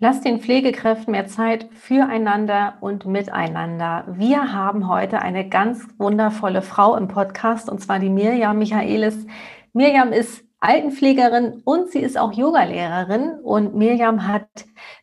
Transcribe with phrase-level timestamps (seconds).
[0.00, 4.04] Lass den Pflegekräften mehr Zeit füreinander und miteinander.
[4.06, 9.26] Wir haben heute eine ganz wundervolle Frau im Podcast und zwar die Mirjam Michaelis.
[9.72, 14.46] Mirjam ist Altenpflegerin und sie ist auch Yogalehrerin und Mirjam hat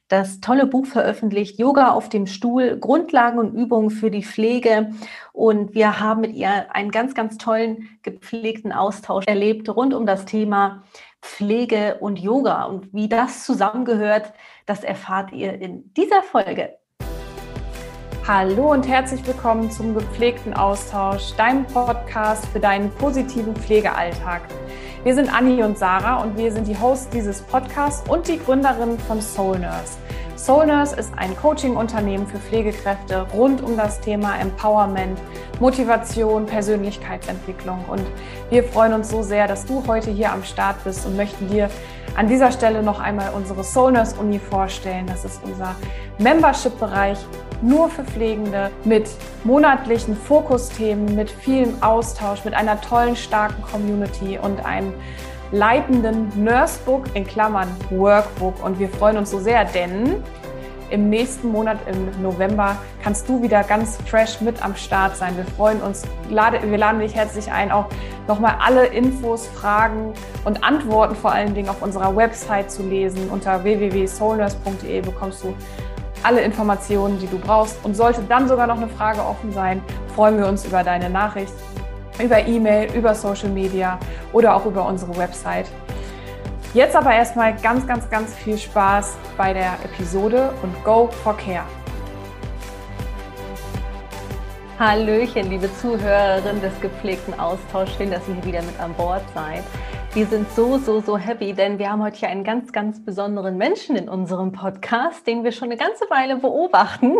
[0.08, 4.91] das tolle Buch veröffentlicht, Yoga auf dem Stuhl, Grundlagen und Übungen für die Pflege.
[5.34, 10.23] Und wir haben mit ihr einen ganz, ganz tollen, gepflegten Austausch erlebt rund um das
[10.23, 10.84] Thema
[11.26, 12.64] Pflege und Yoga.
[12.66, 14.32] Und wie das zusammengehört,
[14.66, 16.78] das erfahrt ihr in dieser Folge.
[18.28, 24.43] Hallo und herzlich willkommen zum gepflegten Austausch, deinem Podcast für deinen positiven Pflegealltag.
[25.04, 28.97] Wir sind Anni und Sarah und wir sind die Hosts dieses Podcasts und die Gründerin
[29.00, 29.97] von Soul Nurse.
[30.45, 35.17] Soul Nurse ist ein Coaching-Unternehmen für Pflegekräfte rund um das Thema Empowerment,
[35.59, 37.83] Motivation, Persönlichkeitsentwicklung.
[37.88, 38.03] Und
[38.52, 41.67] wir freuen uns so sehr, dass du heute hier am Start bist und möchten dir
[42.16, 45.08] an dieser Stelle noch einmal unsere Soul Nurse Uni vorstellen.
[45.08, 45.75] Das ist unser
[46.19, 47.17] Membership-Bereich
[47.63, 49.09] nur für Pflegende mit
[49.45, 54.93] monatlichen Fokusthemen, mit vielem Austausch, mit einer tollen, starken Community und einem
[55.51, 58.63] leitenden Nursebook in Klammern Workbook.
[58.63, 60.23] Und wir freuen uns so sehr, denn
[60.89, 65.35] im nächsten Monat, im November, kannst du wieder ganz fresh mit am Start sein.
[65.35, 67.87] Wir freuen uns, wir laden dich herzlich ein, auch
[68.27, 70.13] nochmal alle Infos, Fragen
[70.45, 73.30] und Antworten vor allen Dingen auf unserer Website zu lesen.
[73.30, 75.55] Unter www.soulnurse.de bekommst du
[76.23, 77.77] alle Informationen, die du brauchst.
[77.83, 79.81] Und sollte dann sogar noch eine Frage offen sein,
[80.15, 81.53] freuen wir uns über deine Nachricht,
[82.23, 83.99] über E-Mail, über Social Media
[84.33, 85.67] oder auch über unsere Website.
[86.73, 91.63] Jetzt aber erstmal ganz, ganz, ganz viel Spaß bei der Episode und Go for Care.
[94.77, 97.95] Hallöchen, liebe Zuhörerinnen des gepflegten Austauschs.
[97.95, 99.63] Schön, dass ihr hier wieder mit an Bord seid.
[100.16, 103.58] Wir sind so, so, so happy, denn wir haben heute hier einen ganz, ganz besonderen
[103.58, 107.17] Menschen in unserem Podcast, den wir schon eine ganze Weile beobachten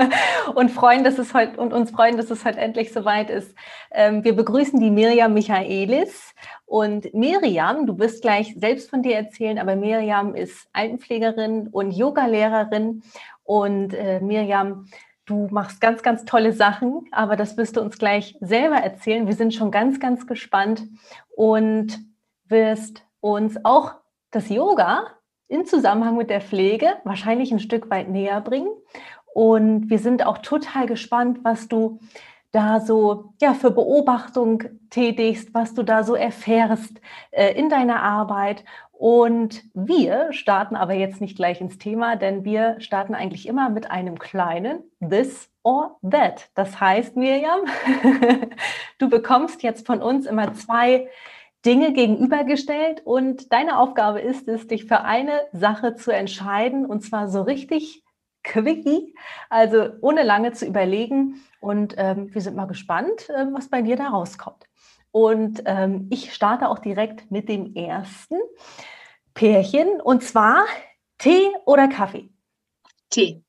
[0.54, 3.56] und freuen, dass es heute und uns freuen, dass es heute endlich soweit ist.
[3.90, 6.34] Ähm, wir begrüßen die Miriam Michaelis.
[6.66, 13.02] Und Miriam, du wirst gleich selbst von dir erzählen, aber Miriam ist Altenpflegerin und Yogalehrerin.
[13.44, 14.86] Und äh, Miriam,
[15.26, 19.26] Du machst ganz, ganz tolle Sachen, aber das wirst du uns gleich selber erzählen.
[19.26, 20.82] Wir sind schon ganz, ganz gespannt.
[21.34, 21.98] Und
[22.48, 23.94] wirst uns auch
[24.30, 25.06] das Yoga
[25.48, 28.70] in Zusammenhang mit der Pflege wahrscheinlich ein Stück weit näher bringen.
[29.32, 32.00] Und wir sind auch total gespannt, was du
[32.52, 37.00] da so ja, für Beobachtung tätigst, was du da so erfährst
[37.32, 38.64] äh, in deiner Arbeit.
[38.92, 43.90] Und wir starten aber jetzt nicht gleich ins Thema, denn wir starten eigentlich immer mit
[43.90, 46.48] einem kleinen This or That.
[46.54, 47.60] Das heißt, Miriam,
[48.98, 51.08] du bekommst jetzt von uns immer zwei
[51.64, 57.28] Dinge gegenübergestellt und deine Aufgabe ist es, dich für eine Sache zu entscheiden und zwar
[57.28, 58.04] so richtig
[58.42, 59.14] quickie,
[59.48, 61.42] also ohne lange zu überlegen.
[61.60, 64.64] Und ähm, wir sind mal gespannt, äh, was bei dir da rauskommt.
[65.10, 68.36] Und ähm, ich starte auch direkt mit dem ersten
[69.32, 70.64] Pärchen und zwar
[71.18, 72.30] Tee oder Kaffee?
[73.10, 73.42] Tee.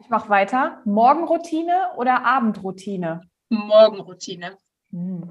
[0.00, 0.82] Ich mache weiter.
[0.84, 3.22] Morgenroutine oder Abendroutine?
[3.48, 4.58] Morgenroutine.
[4.90, 5.30] Hm.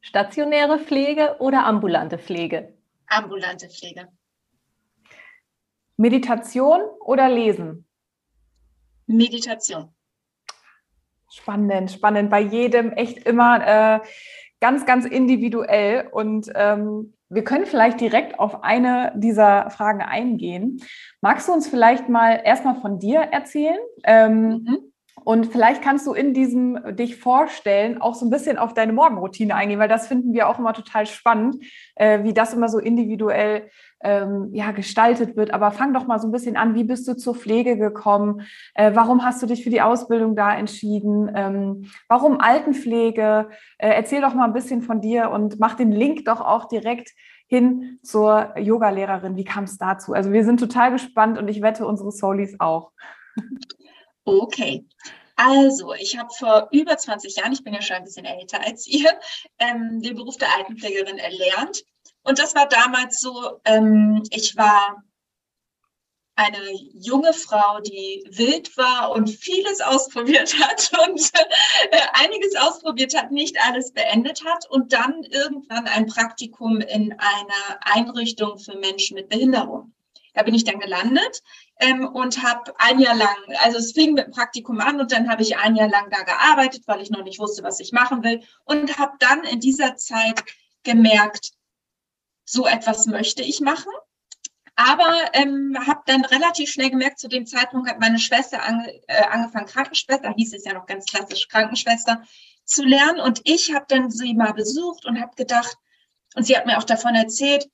[0.00, 2.74] Stationäre Pflege oder ambulante Pflege?
[3.06, 4.08] Ambulante Pflege.
[5.96, 7.84] Meditation oder Lesen?
[9.06, 9.92] Meditation.
[11.30, 12.30] Spannend, spannend.
[12.30, 14.00] Bei jedem echt immer äh,
[14.60, 16.08] ganz, ganz individuell.
[16.10, 20.82] Und ähm, wir können vielleicht direkt auf eine dieser Fragen eingehen.
[21.20, 23.78] Magst du uns vielleicht mal erstmal von dir erzählen?
[24.04, 24.92] Ähm, mhm.
[25.24, 29.54] Und vielleicht kannst du in diesem dich vorstellen, auch so ein bisschen auf deine Morgenroutine
[29.54, 31.64] eingehen, weil das finden wir auch immer total spannend,
[31.96, 33.70] äh, wie das immer so individuell
[34.02, 35.52] ähm, ja, gestaltet wird.
[35.52, 38.42] Aber fang doch mal so ein bisschen an, wie bist du zur Pflege gekommen?
[38.74, 41.30] Äh, warum hast du dich für die Ausbildung da entschieden?
[41.34, 43.48] Ähm, warum Altenpflege?
[43.78, 47.10] Äh, erzähl doch mal ein bisschen von dir und mach den Link doch auch direkt
[47.46, 49.36] hin zur Yogalehrerin.
[49.36, 50.12] Wie kam es dazu?
[50.12, 52.92] Also wir sind total gespannt und ich wette unsere Solis auch.
[54.28, 54.84] Okay.
[55.36, 58.86] Also, ich habe vor über 20 Jahren, ich bin ja schon ein bisschen älter als
[58.86, 59.18] ihr,
[59.58, 61.84] ähm, den Beruf der Altenpflegerin erlernt.
[62.24, 65.02] Und das war damals so, ähm, ich war
[66.36, 66.58] eine
[66.92, 71.20] junge Frau, die wild war und vieles ausprobiert hat und
[71.90, 77.80] äh, einiges ausprobiert hat, nicht alles beendet hat und dann irgendwann ein Praktikum in einer
[77.80, 79.94] Einrichtung für Menschen mit Behinderung.
[80.34, 81.42] Da bin ich dann gelandet
[81.78, 85.28] ähm, und habe ein Jahr lang, also es fing mit dem Praktikum an und dann
[85.28, 88.22] habe ich ein Jahr lang da gearbeitet, weil ich noch nicht wusste, was ich machen
[88.24, 90.42] will und habe dann in dieser Zeit
[90.82, 91.52] gemerkt,
[92.44, 93.92] so etwas möchte ich machen.
[94.74, 99.24] Aber ähm, habe dann relativ schnell gemerkt, zu dem Zeitpunkt hat meine Schwester ange, äh,
[99.24, 102.22] angefangen, Krankenschwester, hieß es ja noch ganz klassisch Krankenschwester,
[102.64, 103.20] zu lernen.
[103.20, 105.76] Und ich habe dann sie mal besucht und habe gedacht,
[106.36, 107.68] und sie hat mir auch davon erzählt,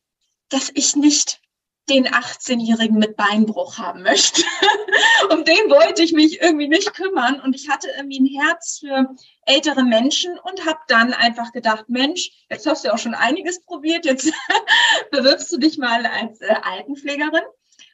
[0.49, 1.43] dass ich nicht
[1.89, 4.43] den 18-Jährigen mit Beinbruch haben möchte.
[5.31, 7.41] um den wollte ich mich irgendwie nicht kümmern.
[7.41, 9.15] Und ich hatte irgendwie ein Herz für
[9.47, 14.07] ältere Menschen und habe dann einfach gedacht, Mensch, jetzt hast du auch schon einiges probiert,
[14.07, 14.33] jetzt
[15.11, 17.45] bewirbst du dich mal als äh, Altenpflegerin.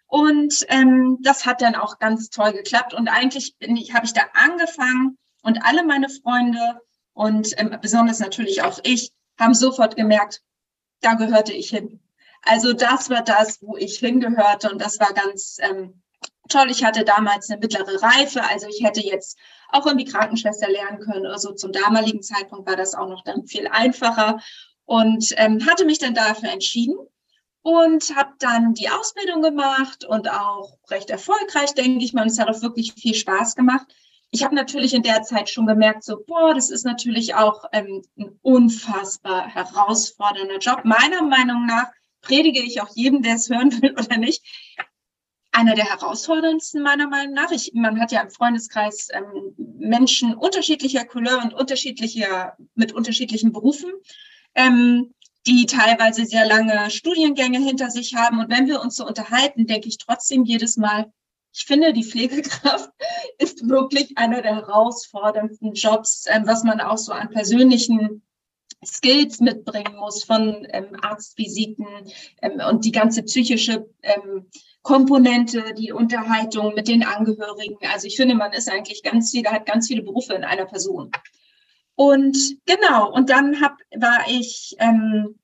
[0.07, 2.95] Und ähm, das hat dann auch ganz toll geklappt.
[2.95, 3.55] Und eigentlich
[3.93, 6.81] habe ich da angefangen und alle meine Freunde
[7.13, 10.43] und ähm, besonders natürlich auch ich haben sofort gemerkt,
[11.01, 12.01] da gehörte ich hin.
[12.43, 16.03] Also das war das, wo ich hingehörte und das war ganz ähm,
[16.49, 16.71] toll.
[16.71, 19.39] Ich hatte damals eine mittlere Reife, also ich hätte jetzt
[19.71, 21.53] auch irgendwie Krankenschwester lernen können oder so.
[21.53, 24.41] Zum damaligen Zeitpunkt war das auch noch dann viel einfacher
[24.85, 26.97] und ähm, hatte mich dann dafür entschieden
[27.63, 32.23] und habe dann die Ausbildung gemacht und auch recht erfolgreich, denke ich mal.
[32.23, 33.87] Und es hat auch wirklich viel Spaß gemacht.
[34.33, 38.03] Ich habe natürlich in der Zeit schon gemerkt, so, boah, das ist natürlich auch ähm,
[38.17, 40.85] ein unfassbar herausfordernder Job.
[40.85, 41.91] Meiner Meinung nach
[42.21, 44.45] predige ich auch jedem, der es hören will oder nicht.
[45.53, 47.51] Einer der herausforderndsten meiner Meinung nach.
[47.51, 53.91] Ich, man hat ja im Freundeskreis ähm, Menschen unterschiedlicher Couleur und unterschiedlicher, mit unterschiedlichen Berufen,
[54.55, 55.15] ähm,
[55.47, 58.39] die teilweise sehr lange Studiengänge hinter sich haben.
[58.39, 61.13] Und wenn wir uns so unterhalten, denke ich trotzdem jedes Mal,
[61.53, 62.91] ich finde, die Pflegekraft
[63.39, 68.23] ist wirklich einer der herausforderndsten Jobs, ähm, was man auch so an persönlichen
[68.85, 71.87] Skills mitbringen muss von ähm, Arztvisiten
[72.41, 74.47] ähm, und die ganze psychische ähm,
[74.83, 77.79] Komponente, die Unterhaltung mit den Angehörigen.
[77.93, 81.11] Also ich finde, man ist eigentlich ganz viele, hat ganz viele Berufe in einer Person.
[81.95, 85.39] Und genau, und dann hab, war ich, ähm,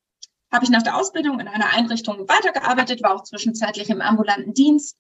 [0.51, 4.97] habe ich nach der Ausbildung in einer Einrichtung weitergearbeitet, war auch zwischenzeitlich im ambulanten Dienst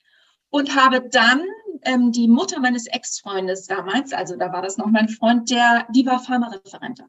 [0.51, 1.43] und habe dann
[1.83, 6.05] ähm, die Mutter meines Ex-Freundes damals, also da war das noch mein Freund, der, die
[6.05, 7.07] war Pharmareferentin.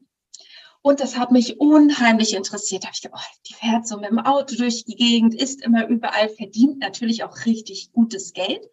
[0.82, 2.84] Und das hat mich unheimlich interessiert.
[2.84, 5.62] Da habe ich gedacht, oh, die fährt so mit dem Auto durch die Gegend, ist
[5.62, 8.68] immer überall, verdient natürlich auch richtig gutes Geld.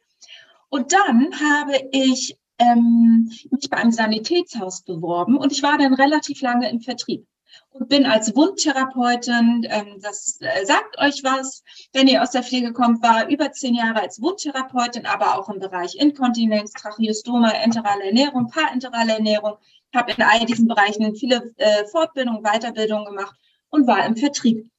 [0.69, 6.41] Und dann habe ich ähm, mich bei einem Sanitätshaus beworben und ich war dann relativ
[6.41, 7.27] lange im Vertrieb
[7.71, 11.63] und bin als Wundtherapeutin, ähm, das äh, sagt euch was,
[11.93, 15.59] wenn ihr aus der Pflege kommt, war über zehn Jahre als Wundtherapeutin, aber auch im
[15.59, 19.57] Bereich Inkontinenz, Tracheostoma, enterale Ernährung, parenterale Ernährung,
[19.93, 23.35] habe in all diesen Bereichen viele äh, Fortbildungen, Weiterbildungen gemacht
[23.69, 24.69] und war im Vertrieb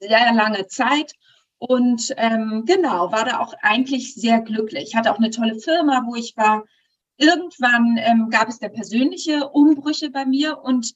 [0.00, 1.14] sehr lange Zeit
[1.58, 4.84] und ähm, genau, war da auch eigentlich sehr glücklich.
[4.88, 6.64] Ich hatte auch eine tolle Firma, wo ich war.
[7.16, 10.94] Irgendwann ähm, gab es da persönliche Umbrüche bei mir und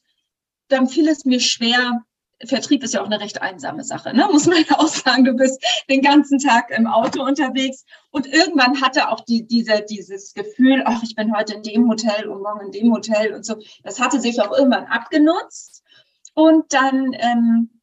[0.67, 2.05] dann fiel es mir schwer,
[2.45, 4.27] Vertrieb ist ja auch eine recht einsame Sache, ne?
[4.31, 5.23] muss man ja auch sagen.
[5.23, 10.33] Du bist den ganzen Tag im Auto unterwegs und irgendwann hatte auch die, diese, dieses
[10.33, 13.55] Gefühl, ach, ich bin heute in dem Hotel und morgen in dem Hotel und so.
[13.83, 15.83] Das hatte sich auch irgendwann abgenutzt.
[16.33, 17.80] Und dann ähm,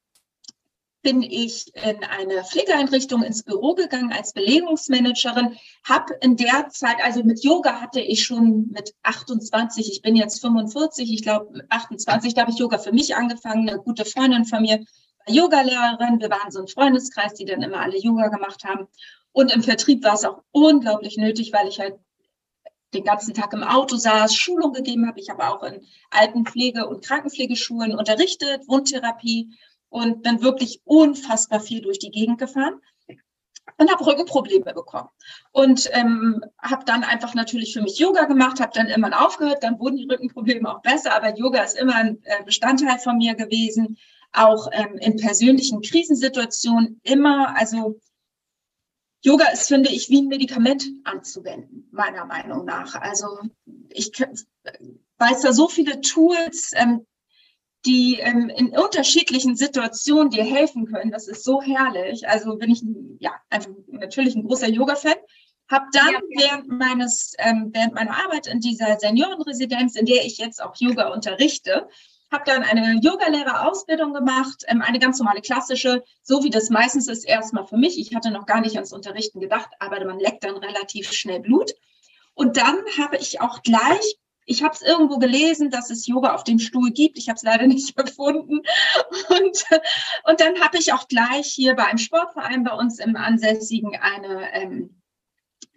[1.03, 7.23] bin ich in eine Pflegeeinrichtung ins Büro gegangen als Belegungsmanagerin, habe in der Zeit, also
[7.23, 12.43] mit Yoga hatte ich schon mit 28, ich bin jetzt 45, ich glaube 28, da
[12.43, 13.69] habe ich Yoga für mich angefangen.
[13.69, 17.81] Eine gute Freundin von mir war Yogalehrerin, wir waren so ein Freundeskreis, die dann immer
[17.81, 18.89] alle Yoga gemacht haben.
[19.33, 21.95] Und im Vertrieb war es auch unglaublich nötig, weil ich halt
[22.95, 25.21] den ganzen Tag im Auto saß, Schulung gegeben habe.
[25.21, 29.55] Ich habe auch in Altenpflege- und Krankenpflegeschulen unterrichtet, Wundtherapie
[29.89, 32.81] und bin wirklich unfassbar viel durch die Gegend gefahren
[33.77, 35.09] und habe Rückenprobleme bekommen.
[35.53, 39.79] Und ähm, habe dann einfach natürlich für mich Yoga gemacht, habe dann immer aufgehört, dann
[39.79, 43.99] wurden die Rückenprobleme auch besser, aber Yoga ist immer ein äh, Bestandteil von mir gewesen,
[44.33, 48.01] auch ähm, in persönlichen Krisensituationen immer, also
[49.23, 52.95] Yoga ist, finde ich, wie ein Medikament anzuwenden, meiner Meinung nach.
[52.95, 53.27] Also
[53.91, 54.13] ich
[55.19, 57.05] weiß da so viele Tools, ähm,
[57.87, 61.11] die ähm, in unterschiedlichen Situationen dir helfen können.
[61.11, 62.29] Das ist so herrlich.
[62.29, 62.83] Also bin ich
[63.21, 65.17] ja einfach natürlich ein großer Yoga-Fan.
[65.71, 66.41] Habe dann ja, ja.
[66.43, 71.09] während meines ähm, während meiner Arbeit in dieser Seniorenresidenz, in der ich jetzt auch Yoga
[71.09, 71.89] unterrichte,
[72.31, 77.25] habe dann eine Yogalehrerausbildung gemacht, ähm, eine ganz normale klassische, so wie das meistens ist
[77.25, 77.99] erstmal für mich.
[77.99, 81.73] Ich hatte noch gar nicht ans Unterrichten gedacht, aber man leckt dann relativ schnell Blut.
[82.35, 84.17] Und dann habe ich auch gleich
[84.49, 87.19] ich habe es irgendwo gelesen, dass es Yoga auf dem Stuhl gibt.
[87.19, 88.61] Ich habe es leider nicht gefunden.
[89.29, 89.65] Und,
[90.25, 94.53] und dann habe ich auch gleich hier bei einem Sportverein bei uns im Ansässigen eine
[94.55, 95.03] ähm,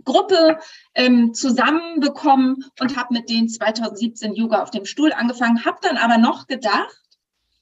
[0.04, 0.58] Gruppe
[0.96, 6.18] ähm, zusammenbekommen und habe mit denen 2017 Yoga auf dem Stuhl angefangen, habe dann aber
[6.18, 7.01] noch gedacht,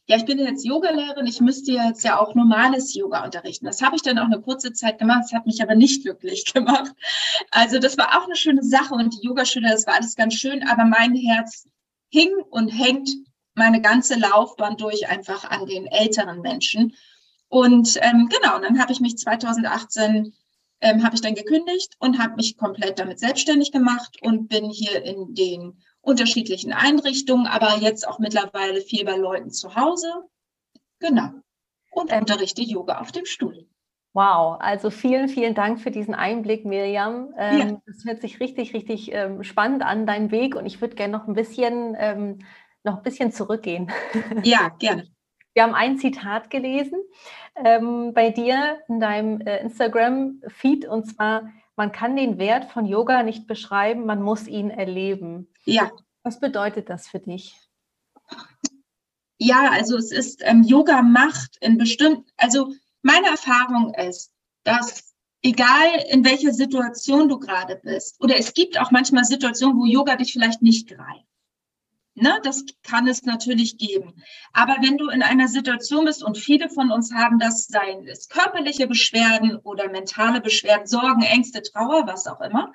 [0.09, 3.67] ja, ich bin jetzt Yogalehrerin, ich müsste jetzt ja auch normales Yoga unterrichten.
[3.67, 6.45] Das habe ich dann auch eine kurze Zeit gemacht, das hat mich aber nicht glücklich
[6.53, 6.91] gemacht.
[7.51, 10.67] Also das war auch eine schöne Sache und die Yogaschüler, das war alles ganz schön,
[10.67, 11.67] aber mein Herz
[12.09, 13.07] hing und hängt
[13.53, 16.95] meine ganze Laufbahn durch einfach an den älteren Menschen.
[17.47, 20.33] Und ähm, genau, dann habe ich mich 2018
[20.81, 25.03] ähm, habe ich dann gekündigt und habe mich komplett damit selbstständig gemacht und bin hier
[25.03, 30.11] in den unterschiedlichen Einrichtungen, aber jetzt auch mittlerweile viel bei Leuten zu Hause.
[30.99, 31.29] Genau.
[31.91, 33.67] Und ähm, unterrichte Yoga auf dem Stuhl.
[34.13, 37.33] Wow, also vielen, vielen Dank für diesen Einblick, Miriam.
[37.37, 37.81] Ähm, ja.
[37.85, 40.55] Das hört sich richtig, richtig ähm, spannend an, dein Weg.
[40.55, 42.39] Und ich würde gerne noch ein bisschen, ähm,
[42.83, 43.91] noch ein bisschen zurückgehen.
[44.43, 45.07] Ja, gerne.
[45.53, 46.99] Wir haben ein Zitat gelesen
[47.55, 53.23] ähm, bei dir in deinem äh, Instagram-Feed und zwar, man kann den Wert von Yoga
[53.23, 55.51] nicht beschreiben, man muss ihn erleben.
[55.73, 55.91] Ja.
[56.23, 57.55] Was bedeutet das für dich?
[59.37, 64.33] Ja, also es ist, ähm, Yoga macht in bestimmten, also meine Erfahrung ist,
[64.63, 69.85] dass egal in welcher Situation du gerade bist, oder es gibt auch manchmal Situationen, wo
[69.85, 71.25] Yoga dich vielleicht nicht greift.
[72.15, 74.21] Ne, das kann es natürlich geben.
[74.51, 78.27] Aber wenn du in einer Situation bist und viele von uns haben das, seien es
[78.27, 82.73] körperliche Beschwerden oder mentale Beschwerden, Sorgen, Ängste, Trauer, was auch immer,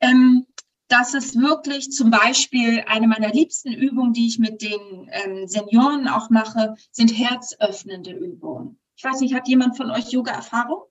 [0.00, 0.46] ähm,
[0.90, 6.08] dass es wirklich zum Beispiel eine meiner liebsten Übungen, die ich mit den ähm, Senioren
[6.08, 8.78] auch mache, sind herzöffnende Übungen.
[8.96, 10.82] Ich weiß nicht, hat jemand von euch Yoga-Erfahrung?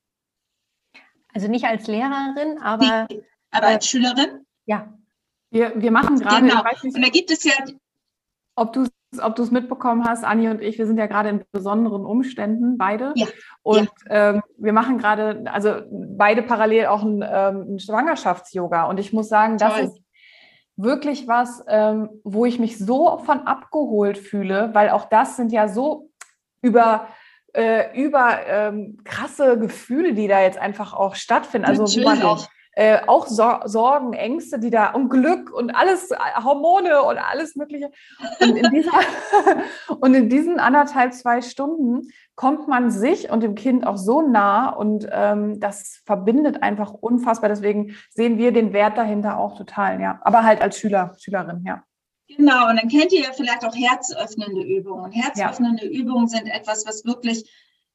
[1.33, 3.07] Also nicht als Lehrerin, aber,
[3.51, 4.45] aber als Schülerin?
[4.65, 4.97] Ja.
[5.51, 6.63] Wir, wir machen gerade, genau.
[6.83, 7.53] Und da gibt es ja,
[8.55, 8.87] ob du
[9.21, 12.77] ob du es mitbekommen hast, Anni und ich, wir sind ja gerade in besonderen Umständen,
[12.77, 13.13] beide.
[13.15, 13.27] Ja.
[13.63, 14.29] Und ja.
[14.29, 18.85] Ähm, wir machen gerade, also beide parallel auch ein, ähm, Schwangerschafts-Yoga.
[18.85, 19.83] Und ich muss sagen, das Toll.
[19.83, 20.01] ist
[20.75, 25.67] wirklich was, ähm, wo ich mich so von abgeholt fühle, weil auch das sind ja
[25.67, 26.09] so
[26.61, 27.07] über
[27.53, 31.67] äh, über ähm, krasse Gefühle, die da jetzt einfach auch stattfinden.
[31.67, 32.05] Also Natürlich.
[32.05, 36.17] wo man auch äh, auch Sor Sorgen, Ängste, die da und Glück und alles, äh,
[36.43, 37.91] Hormone und alles Mögliche.
[38.39, 38.91] Und in, dieser,
[39.99, 44.69] und in diesen anderthalb, zwei Stunden kommt man sich und dem Kind auch so nah
[44.69, 47.49] und ähm, das verbindet einfach unfassbar.
[47.49, 50.19] Deswegen sehen wir den Wert dahinter auch total, ja.
[50.21, 51.83] Aber halt als Schüler, Schülerin, ja.
[52.29, 55.11] Genau, und dann kennt ihr ja vielleicht auch herzöffnende Übungen.
[55.11, 55.99] Herzöffnende ja.
[55.99, 57.49] Übungen sind etwas, was wirklich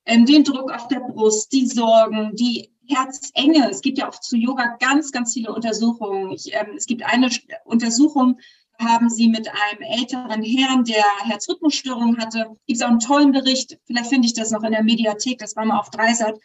[0.04, 3.70] ähm, den Druck auf der Brust, die Sorgen, die Herzenge.
[3.70, 6.30] Es gibt ja auch zu Yoga ganz, ganz viele Untersuchungen.
[6.32, 7.30] Ich, ähm, es gibt eine
[7.64, 8.38] Untersuchung,
[8.78, 13.78] haben sie mit einem älteren Herrn, der Herzrhythmusstörungen hatte, gibt es auch einen tollen Bericht,
[13.86, 16.38] vielleicht finde ich das noch in der Mediathek, das war mal auf Dreisat.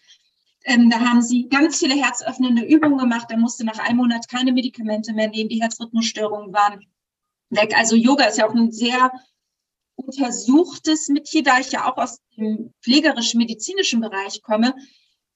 [0.66, 3.28] Ähm, da haben sie ganz viele herzöffnende Übungen gemacht.
[3.30, 5.50] Er musste nach einem Monat keine Medikamente mehr nehmen.
[5.50, 6.86] Die Herzrhythmusstörungen waren
[7.50, 7.74] weg.
[7.78, 9.12] Also Yoga ist ja auch ein sehr
[9.96, 14.76] untersuchtes Metier, da ich ja auch aus dem pflegerisch-medizinischen Bereich komme,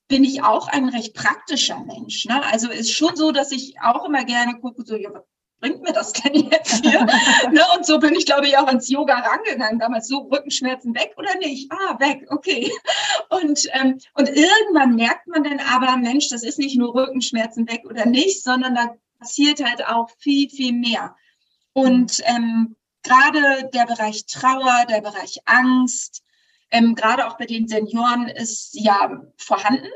[0.08, 2.26] bin ich auch ein recht praktischer Mensch.
[2.26, 2.44] Ne?
[2.46, 5.24] Also ist schon so, dass ich auch immer gerne gucke, so, ja, was
[5.60, 7.06] bringt mir das denn jetzt hier?
[7.52, 7.62] ne?
[7.76, 9.80] Und so bin ich, glaube ich, auch ans Yoga rangegangen.
[9.80, 11.72] Damals so Rückenschmerzen weg oder nicht?
[11.72, 12.70] Ah, weg, okay.
[13.30, 17.84] Und, ähm, und irgendwann merkt man dann aber, Mensch, das ist nicht nur Rückenschmerzen weg
[17.90, 21.16] oder nicht, sondern da passiert halt auch viel, viel mehr.
[21.72, 26.23] Und ähm, gerade der Bereich Trauer, der Bereich Angst,
[26.74, 29.88] ähm, gerade auch bei den Senioren ist ja vorhanden.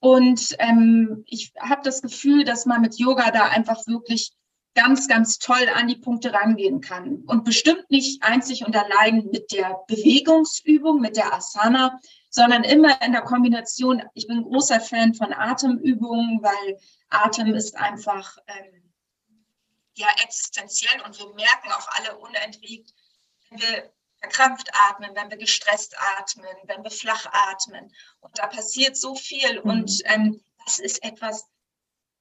[0.00, 4.32] Und ähm, ich habe das Gefühl, dass man mit Yoga da einfach wirklich
[4.74, 7.22] ganz, ganz toll an die Punkte rangehen kann.
[7.26, 13.12] Und bestimmt nicht einzig und allein mit der Bewegungsübung, mit der Asana, sondern immer in
[13.12, 14.02] der Kombination.
[14.14, 16.78] Ich bin großer Fan von Atemübungen, weil
[17.10, 18.92] Atem ist einfach ähm,
[19.94, 22.94] ja existenziell und wir merken auch alle unentwegt,
[23.50, 23.92] wenn wir
[24.26, 27.92] verkrampft atmen, wenn wir gestresst atmen, wenn wir flach atmen.
[28.20, 29.60] Und da passiert so viel.
[29.62, 29.70] Mhm.
[29.70, 31.46] Und ähm, das ist etwas,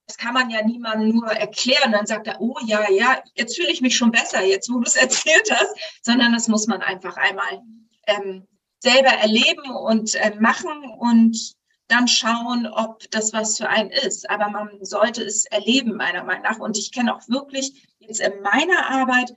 [0.08, 1.92] das kann man ja niemandem nur erklären.
[1.92, 4.86] Dann sagt er, oh ja, ja, jetzt fühle ich mich schon besser, jetzt wo du
[4.86, 7.62] es erzählt hast, sondern das muss man einfach einmal
[8.08, 8.48] ähm,
[8.80, 11.56] selber erleben und äh, machen und
[11.88, 14.30] dann schauen, ob das was für einen ist.
[14.30, 16.58] Aber man sollte es erleben, meiner Meinung nach.
[16.58, 19.36] Und ich kenne auch wirklich jetzt in meiner Arbeit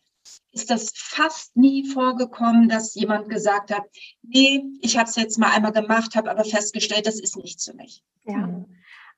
[0.52, 3.84] ist das fast nie vorgekommen, dass jemand gesagt hat,
[4.22, 7.74] nee, ich habe es jetzt mal einmal gemacht, habe aber festgestellt, das ist nichts für
[7.74, 8.02] mich.
[8.24, 8.38] Ja.
[8.38, 8.66] Mhm.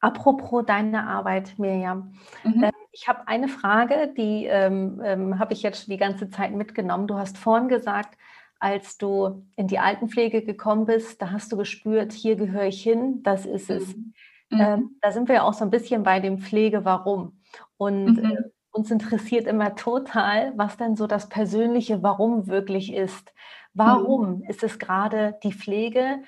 [0.01, 2.15] Apropos deine Arbeit, Mirjam.
[2.43, 2.65] Mhm.
[2.65, 6.53] Äh, ich habe eine Frage, die ähm, ähm, habe ich jetzt schon die ganze Zeit
[6.53, 7.07] mitgenommen.
[7.07, 8.17] Du hast vorhin gesagt,
[8.59, 13.23] als du in die Altenpflege gekommen bist, da hast du gespürt, hier gehöre ich hin,
[13.23, 13.95] das ist es.
[13.97, 14.13] Mhm.
[14.53, 17.41] Ähm, da sind wir ja auch so ein bisschen bei dem Pflege, warum.
[17.77, 18.25] Und mhm.
[18.25, 23.33] äh, uns interessiert immer total, was denn so das persönliche Warum wirklich ist.
[23.75, 24.43] Warum mhm.
[24.45, 26.23] ist es gerade die Pflege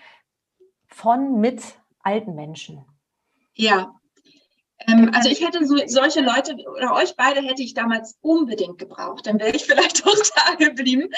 [0.86, 1.62] von mit
[2.00, 2.84] alten Menschen?
[3.54, 3.94] Ja,
[4.88, 9.26] ähm, also ich hätte so, solche Leute oder euch beide hätte ich damals unbedingt gebraucht.
[9.26, 11.08] Dann wäre ich vielleicht auch da geblieben.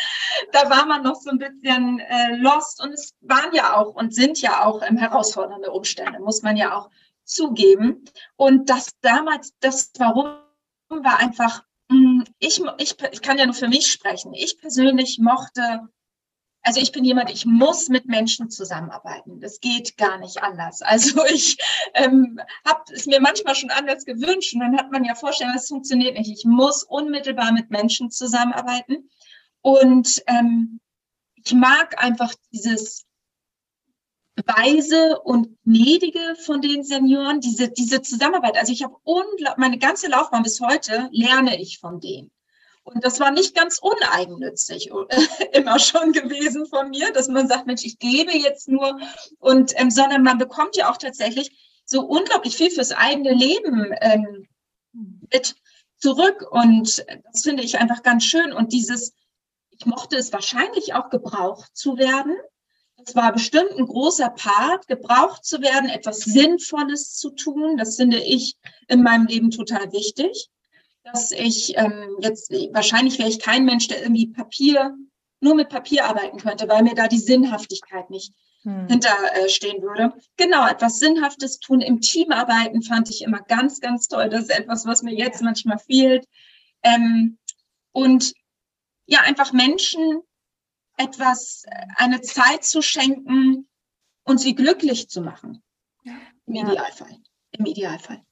[0.53, 4.15] Da war man noch so ein bisschen äh, lost und es waren ja auch und
[4.15, 6.91] sind ja auch ähm, herausfordernde Umstände, muss man ja auch
[7.25, 8.05] zugeben.
[8.37, 10.37] Und das damals, das Warum
[11.03, 14.35] war einfach, mh, hm, ich, ich, ich kann ja nur für mich sprechen.
[14.35, 15.89] Ich persönlich mochte
[16.65, 19.39] also ich bin jemand, ich muss mit Menschen zusammenarbeiten.
[19.39, 20.81] Das geht gar nicht anders.
[20.95, 21.59] Also ich
[21.93, 25.69] ähm, habe es mir manchmal schon anders gewünscht und dann hat man ja Vorstellungen, es
[25.69, 26.31] funktioniert nicht.
[26.31, 29.11] Ich muss unmittelbar mit Menschen zusammenarbeiten.
[29.61, 30.81] Und ähm,
[31.35, 33.05] ich mag einfach dieses
[34.37, 38.59] Weise und Gnädige von den Senioren, diese, diese Zusammenarbeit.
[38.59, 38.97] Also ich habe
[39.57, 42.31] meine ganze Laufbahn bis heute lerne ich von denen.
[42.83, 44.91] Und das war nicht ganz uneigennützig
[45.53, 48.99] immer schon gewesen von mir, dass man sagt, Mensch, ich gebe jetzt nur
[49.39, 54.49] und, ähm, sondern man bekommt ja auch tatsächlich so unglaublich viel fürs eigene Leben ähm,
[55.33, 55.55] mit
[55.99, 56.47] zurück.
[56.51, 58.53] Und das finde ich einfach ganz schön.
[58.53, 59.15] Und dieses,
[59.71, 62.37] ich mochte es wahrscheinlich auch gebraucht zu werden.
[63.07, 67.77] Es war bestimmt ein großer Part, gebraucht zu werden, etwas Sinnvolles zu tun.
[67.77, 68.57] Das finde ich
[68.89, 70.51] in meinem Leben total wichtig
[71.05, 74.97] dass ich ähm, jetzt, wahrscheinlich wäre ich kein Mensch, der irgendwie Papier,
[75.41, 78.33] nur mit Papier arbeiten könnte, weil mir da die Sinnhaftigkeit nicht
[78.63, 78.89] hm.
[78.89, 80.15] hinterstehen äh, würde.
[80.39, 84.31] Genau, etwas Sinnhaftes tun, im Team arbeiten fand ich immer ganz, ganz toll.
[84.31, 86.27] Das ist etwas, was mir jetzt manchmal fehlt.
[86.83, 87.39] Ähm,
[87.93, 88.33] und
[89.07, 90.23] ja, einfach Menschen
[90.97, 93.69] etwas, äh, eine Zeit zu schenken
[94.25, 95.63] und sie glücklich zu machen.
[96.47, 96.69] Im ja.
[96.69, 97.17] Idealfall.
[97.53, 98.23] Im Idealfall.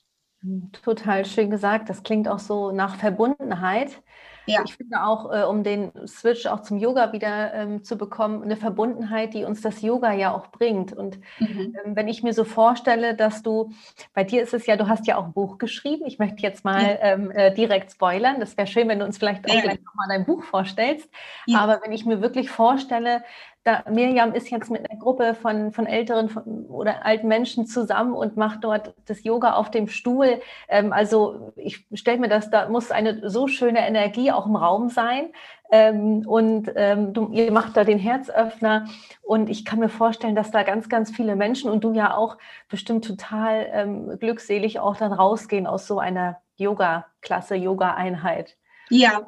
[0.73, 1.89] Total schön gesagt.
[1.89, 4.03] Das klingt auch so nach Verbundenheit.
[4.47, 4.63] Ja.
[4.65, 8.57] Ich finde auch, äh, um den Switch auch zum Yoga wieder ähm, zu bekommen, eine
[8.57, 10.93] Verbundenheit, die uns das Yoga ja auch bringt.
[10.93, 11.77] Und mhm.
[11.85, 13.71] ähm, wenn ich mir so vorstelle, dass du,
[14.15, 16.05] bei dir ist es ja, du hast ja auch ein Buch geschrieben.
[16.07, 16.99] Ich möchte jetzt mal ja.
[17.01, 18.41] ähm, äh, direkt spoilern.
[18.41, 19.61] Das wäre schön, wenn du uns vielleicht auch ja.
[19.61, 21.09] gleich nochmal dein Buch vorstellst.
[21.47, 21.61] Ja.
[21.61, 23.23] Aber wenn ich mir wirklich vorstelle,
[23.65, 28.13] da, Miriam ist jetzt mit einer Gruppe von, von älteren von, oder alten Menschen zusammen
[28.15, 30.41] und macht dort das Yoga auf dem Stuhl.
[30.69, 34.89] Ähm, also ich stelle mir das, da muss eine so schöne Energie auch im Raum
[34.89, 35.33] sein.
[35.71, 38.89] Ähm, und ähm, du, ihr macht da den Herzöffner
[39.23, 42.39] und ich kann mir vorstellen, dass da ganz, ganz viele Menschen und du ja auch
[42.69, 48.57] bestimmt total ähm, glückselig auch dann rausgehen aus so einer Yoga-Klasse, Yoga-Einheit.
[48.91, 49.23] Ja,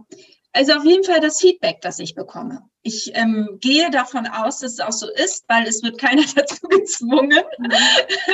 [0.55, 2.63] also auf jeden Fall das Feedback, das ich bekomme.
[2.83, 6.69] Ich ähm, gehe davon aus, dass es auch so ist, weil es wird keiner dazu
[6.69, 7.43] gezwungen.
[7.59, 7.73] Mhm.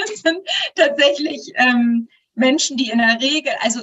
[0.05, 0.39] es sind
[0.75, 3.81] tatsächlich ähm, Menschen, die in der Regel, also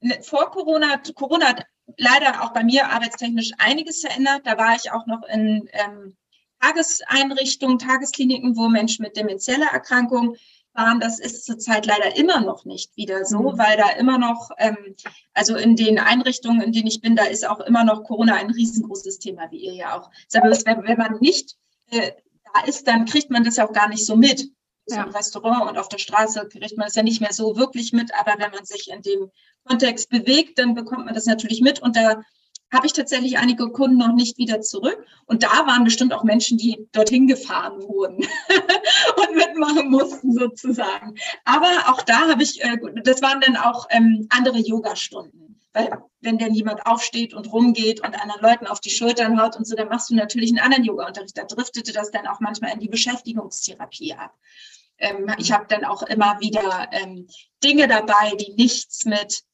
[0.00, 4.42] ne, vor Corona, Corona hat leider auch bei mir arbeitstechnisch einiges verändert.
[4.44, 6.16] Da war ich auch noch in ähm,
[6.60, 10.36] Tageseinrichtungen, Tageskliniken, wo Menschen mit demenzieller Erkrankung
[10.74, 11.00] waren.
[11.00, 13.58] Das ist zurzeit leider immer noch nicht wieder so, mhm.
[13.58, 14.76] weil da immer noch, ähm,
[15.34, 18.50] also in den Einrichtungen, in denen ich bin, da ist auch immer noch Corona ein
[18.50, 20.10] riesengroßes Thema, wie ihr ja auch.
[20.32, 21.56] Wenn, wenn man nicht
[21.90, 22.12] äh,
[22.54, 24.50] da ist, dann kriegt man das ja auch gar nicht so mit.
[24.86, 25.04] So ja.
[25.04, 28.12] Im Restaurant und auf der Straße kriegt man es ja nicht mehr so wirklich mit,
[28.18, 29.30] aber wenn man sich in dem
[29.64, 32.22] Kontext bewegt, dann bekommt man das natürlich mit und da
[32.72, 35.04] habe ich tatsächlich einige Kunden noch nicht wieder zurück.
[35.26, 38.18] Und da waren bestimmt auch Menschen, die dorthin gefahren wurden
[39.16, 41.14] und mitmachen mussten sozusagen.
[41.44, 45.60] Aber auch da habe ich, äh, das waren dann auch ähm, andere Yoga-Stunden.
[45.72, 49.66] Weil wenn dann jemand aufsteht und rumgeht und anderen Leuten auf die Schultern haut und
[49.66, 51.38] so, dann machst du natürlich einen anderen Yoga-Unterricht.
[51.38, 54.34] Da driftete das dann auch manchmal in die Beschäftigungstherapie ab.
[54.98, 57.26] Ähm, ich habe dann auch immer wieder ähm,
[57.62, 59.44] Dinge dabei, die nichts mit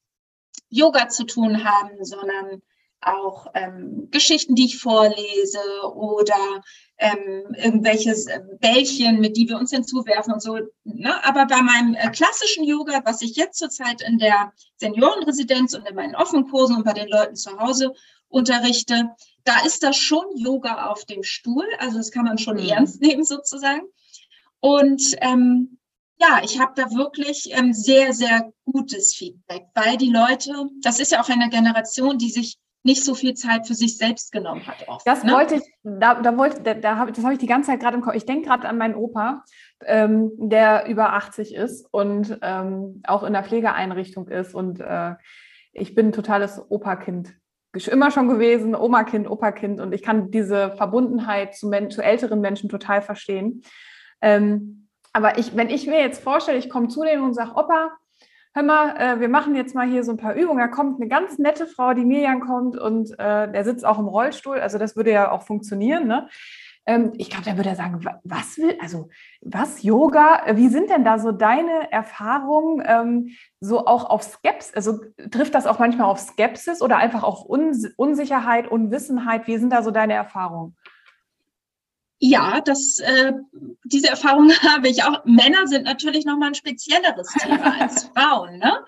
[0.69, 2.63] Yoga zu tun haben, sondern
[3.07, 5.61] auch ähm, Geschichten, die ich vorlese
[5.95, 6.63] oder
[6.99, 10.59] ähm, irgendwelche äh, Bällchen, mit die wir uns hinzuwerfen und so.
[10.85, 11.25] Ne?
[11.25, 15.95] Aber bei meinem äh, klassischen Yoga, was ich jetzt zurzeit in der Seniorenresidenz und in
[15.95, 17.93] meinen offenen Kursen und bei den Leuten zu Hause
[18.29, 19.11] unterrichte,
[19.45, 21.67] da ist das schon Yoga auf dem Stuhl.
[21.79, 22.69] Also das kann man schon mhm.
[22.69, 23.83] ernst nehmen sozusagen.
[24.61, 25.79] Und ähm,
[26.19, 31.13] ja, ich habe da wirklich ähm, sehr, sehr gutes Feedback, weil die Leute, das ist
[31.13, 34.89] ja auch eine Generation, die sich nicht so viel Zeit für sich selbst genommen hat.
[34.89, 35.33] Oft, das ne?
[35.33, 37.97] wollte ich, da, da wollte, da, da hab, das habe ich die ganze Zeit gerade
[37.97, 38.15] im Kopf.
[38.15, 39.45] Ich denke gerade an meinen Opa,
[39.85, 44.55] ähm, der über 80 ist und ähm, auch in der Pflegeeinrichtung ist.
[44.55, 45.15] Und äh,
[45.73, 47.35] ich bin ein totales Opa-Kind
[47.87, 49.81] immer schon gewesen, Oma-Kind, Opa-Kind.
[49.81, 53.63] Und ich kann diese Verbundenheit zu, zu älteren Menschen total verstehen.
[54.23, 57.91] Ähm, aber ich, wenn ich mir jetzt vorstelle, ich komme zu denen und sage, Opa,
[58.57, 60.59] hör mal, äh, wir machen jetzt mal hier so ein paar Übungen.
[60.59, 64.09] Da kommt eine ganz nette Frau, die Mirjam kommt und äh, der sitzt auch im
[64.09, 64.59] Rollstuhl.
[64.59, 66.07] Also das würde ja auch funktionieren.
[66.07, 66.27] Ne?
[66.87, 69.11] Ähm, ich glaube, der würde sagen, was will, also
[69.43, 70.41] was Yoga?
[70.55, 73.29] Wie sind denn da so deine Erfahrungen ähm,
[73.61, 74.75] so auch auf Skepsis?
[74.75, 79.47] Also trifft das auch manchmal auf Skepsis oder einfach auf Uns Unsicherheit, Unwissenheit?
[79.47, 80.77] Wie sind da so deine Erfahrungen?
[82.19, 83.33] Ja, das, äh,
[83.85, 85.25] diese Erfahrung habe ich auch.
[85.25, 88.59] Männer sind natürlich nochmal ein spezielleres Thema als Frauen.
[88.59, 88.85] Ne?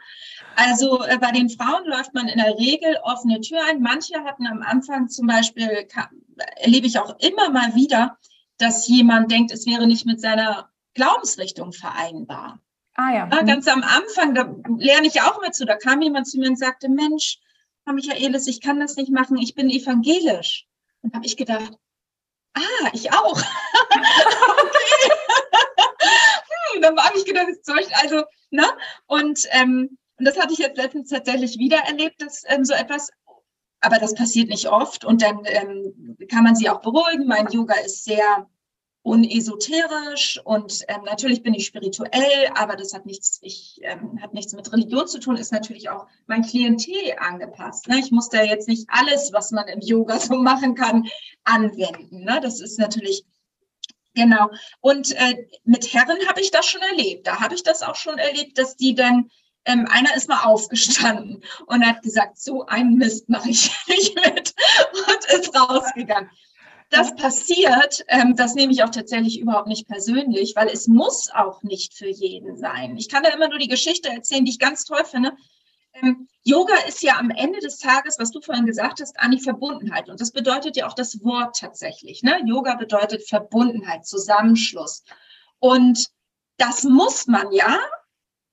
[0.56, 3.80] Also äh, bei den Frauen läuft man in der Regel offene Tür ein.
[3.80, 5.86] Manche hatten am Anfang zum Beispiel,
[6.56, 8.18] erlebe ich auch immer mal wieder,
[8.56, 12.60] dass jemand denkt, es wäre nicht mit seiner Glaubensrichtung vereinbar.
[12.94, 13.28] Ah ja.
[13.30, 16.48] ja ganz am Anfang, da lerne ich auch mal zu, da kam jemand zu mir
[16.48, 17.38] und sagte, Mensch,
[17.84, 20.66] Frau Michaelis, ich kann das nicht machen, ich bin evangelisch.
[21.02, 21.78] Und habe ich gedacht,
[22.54, 23.38] ah, ich auch.
[23.90, 25.12] okay.
[26.72, 27.48] hm, dann habe ich gedacht,
[28.02, 28.66] also, ne?
[29.06, 33.10] Und, ähm, und das hatte ich jetzt letztens tatsächlich wieder erlebt, dass ähm, so etwas,
[33.80, 35.04] aber das passiert nicht oft.
[35.04, 37.26] Und dann ähm, kann man sie auch beruhigen.
[37.26, 38.48] Mein Yoga ist sehr
[39.08, 44.52] unesoterisch und ähm, natürlich bin ich spirituell, aber das hat nichts, ich, ähm, hat nichts
[44.52, 47.88] mit Religion zu tun, ist natürlich auch mein Klientel angepasst.
[47.88, 47.98] Ne?
[48.00, 51.08] Ich muss da jetzt nicht alles, was man im Yoga so machen kann,
[51.44, 52.24] anwenden.
[52.24, 52.38] Ne?
[52.42, 53.24] Das ist natürlich
[54.14, 54.50] genau.
[54.80, 57.26] Und äh, mit Herren habe ich das schon erlebt.
[57.26, 59.30] Da habe ich das auch schon erlebt, dass die dann
[59.64, 64.54] ähm, einer ist mal aufgestanden und hat gesagt, so einen Mist mache ich nicht mit
[64.92, 66.30] und ist rausgegangen
[66.90, 71.62] das passiert, ähm, das nehme ich auch tatsächlich überhaupt nicht persönlich, weil es muss auch
[71.62, 72.96] nicht für jeden sein.
[72.96, 75.32] Ich kann da immer nur die Geschichte erzählen, die ich ganz toll finde.
[75.94, 80.08] Ähm, Yoga ist ja am Ende des Tages, was du vorhin gesagt hast, Anni, Verbundenheit.
[80.08, 82.22] Und das bedeutet ja auch das Wort tatsächlich.
[82.22, 82.40] Ne?
[82.46, 85.04] Yoga bedeutet Verbundenheit, Zusammenschluss.
[85.58, 86.08] Und
[86.56, 87.78] das muss man ja.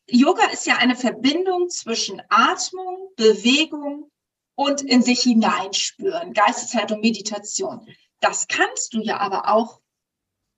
[0.08, 4.12] Yoga ist ja eine Verbindung zwischen Atmung, Bewegung
[4.56, 7.88] und in sich hineinspüren, Geisteshaltung, Meditation.
[8.26, 9.82] Das kannst du ja aber auch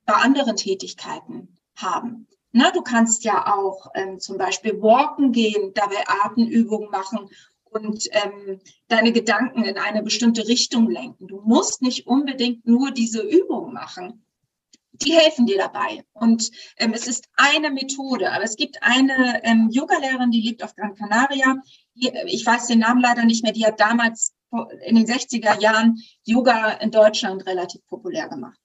[0.06, 2.26] bei anderen Tätigkeiten haben.
[2.50, 7.28] Na, du kannst ja auch ähm, zum Beispiel walken gehen, dabei Atemübungen machen
[7.64, 11.26] und ähm, deine Gedanken in eine bestimmte Richtung lenken.
[11.26, 14.24] Du musst nicht unbedingt nur diese Übung machen.
[14.92, 16.06] Die helfen dir dabei.
[16.14, 18.32] Und ähm, es ist eine Methode.
[18.32, 21.56] Aber es gibt eine ähm, Yogalehrerin, die lebt auf Gran Canaria.
[21.94, 23.52] Die, ich weiß den Namen leider nicht mehr.
[23.52, 24.32] Die hat damals
[24.86, 28.58] in den 60er Jahren Yoga in Deutschland relativ populär gemacht.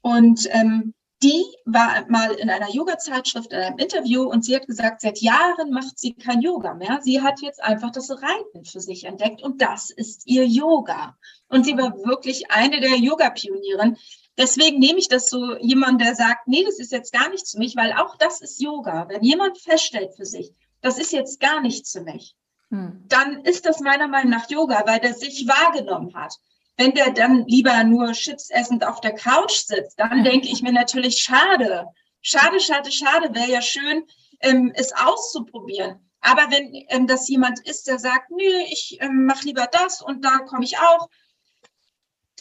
[0.00, 5.00] Und ähm, die war mal in einer Yoga-Zeitschrift in einem Interview und sie hat gesagt,
[5.00, 7.00] seit Jahren macht sie kein Yoga mehr.
[7.02, 11.16] Sie hat jetzt einfach das Reiten für sich entdeckt und das ist ihr Yoga.
[11.48, 13.96] Und sie war wirklich eine der Yoga-Pionieren.
[14.36, 17.58] Deswegen nehme ich das so jemand, der sagt, nee, das ist jetzt gar nichts für
[17.58, 19.08] mich, weil auch das ist Yoga.
[19.08, 22.36] Wenn jemand feststellt für sich, das ist jetzt gar nichts für mich,
[22.70, 23.04] hm.
[23.08, 26.34] dann ist das meiner Meinung nach Yoga, weil der sich wahrgenommen hat.
[26.76, 30.72] Wenn der dann lieber nur chips essend auf der Couch sitzt, dann denke ich mir
[30.72, 31.86] natürlich, schade,
[32.20, 34.04] schade, schade, schade, wäre ja schön,
[34.40, 36.00] ähm, es auszuprobieren.
[36.20, 40.24] Aber wenn ähm, das jemand ist, der sagt, nö, ich ähm, mache lieber das und
[40.24, 41.08] da komme ich auch,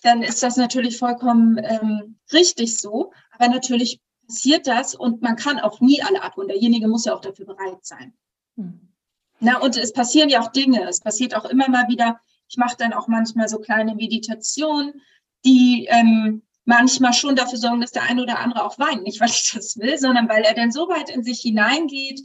[0.01, 3.13] dann ist das natürlich vollkommen ähm, richtig so.
[3.31, 6.47] Aber natürlich passiert das und man kann auch nie alle abholen.
[6.47, 8.13] Derjenige muss ja auch dafür bereit sein.
[8.57, 8.94] Hm.
[9.39, 10.87] Na, und es passieren ja auch Dinge.
[10.87, 12.19] Es passiert auch immer mal wieder.
[12.47, 15.01] Ich mache dann auch manchmal so kleine Meditationen,
[15.43, 19.03] die ähm, manchmal schon dafür sorgen, dass der eine oder andere auch weint.
[19.03, 22.21] Nicht, weil ich das will, sondern weil er dann so weit in sich hineingeht,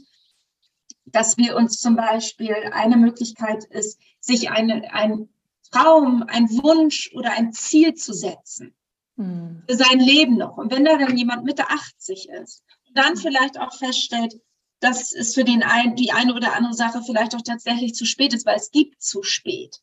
[1.05, 5.29] dass wir uns zum Beispiel eine Möglichkeit ist, sich eine, ein
[5.71, 8.73] Traum, ein Wunsch oder ein Ziel zu setzen
[9.17, 9.63] hm.
[9.67, 10.57] für sein Leben noch.
[10.57, 14.39] Und wenn da dann jemand Mitte 80 ist, dann vielleicht auch feststellt,
[14.81, 18.33] dass es für den einen, die eine oder andere Sache vielleicht auch tatsächlich zu spät
[18.33, 19.79] ist, weil es gibt zu spät.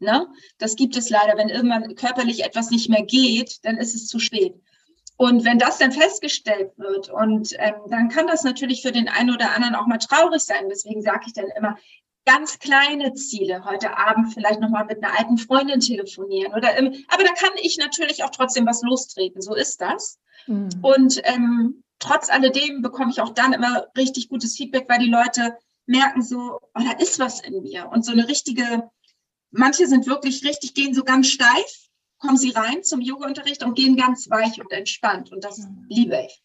[0.00, 0.26] Ne?
[0.58, 1.38] Das gibt es leider.
[1.38, 4.54] Wenn irgendwann körperlich etwas nicht mehr geht, dann ist es zu spät.
[5.16, 9.34] Und wenn das dann festgestellt wird, und ähm, dann kann das natürlich für den einen
[9.34, 10.68] oder anderen auch mal traurig sein.
[10.70, 11.76] Deswegen sage ich dann immer,
[12.24, 13.64] ganz kleine Ziele.
[13.64, 16.54] Heute Abend vielleicht nochmal mit einer alten Freundin telefonieren.
[16.54, 19.42] Oder, ähm, aber da kann ich natürlich auch trotzdem was lostreten.
[19.42, 20.18] So ist das.
[20.46, 20.70] Mhm.
[20.82, 25.56] Und ähm, trotz alledem bekomme ich auch dann immer richtig gutes Feedback, weil die Leute
[25.86, 27.88] merken so, oh, da ist was in mir.
[27.88, 28.90] Und so eine richtige,
[29.50, 33.96] manche sind wirklich richtig, gehen so ganz steif, kommen sie rein zum Yoga-Unterricht und gehen
[33.96, 35.32] ganz weich und entspannt.
[35.32, 35.86] Und das mhm.
[35.88, 36.42] liebe ich.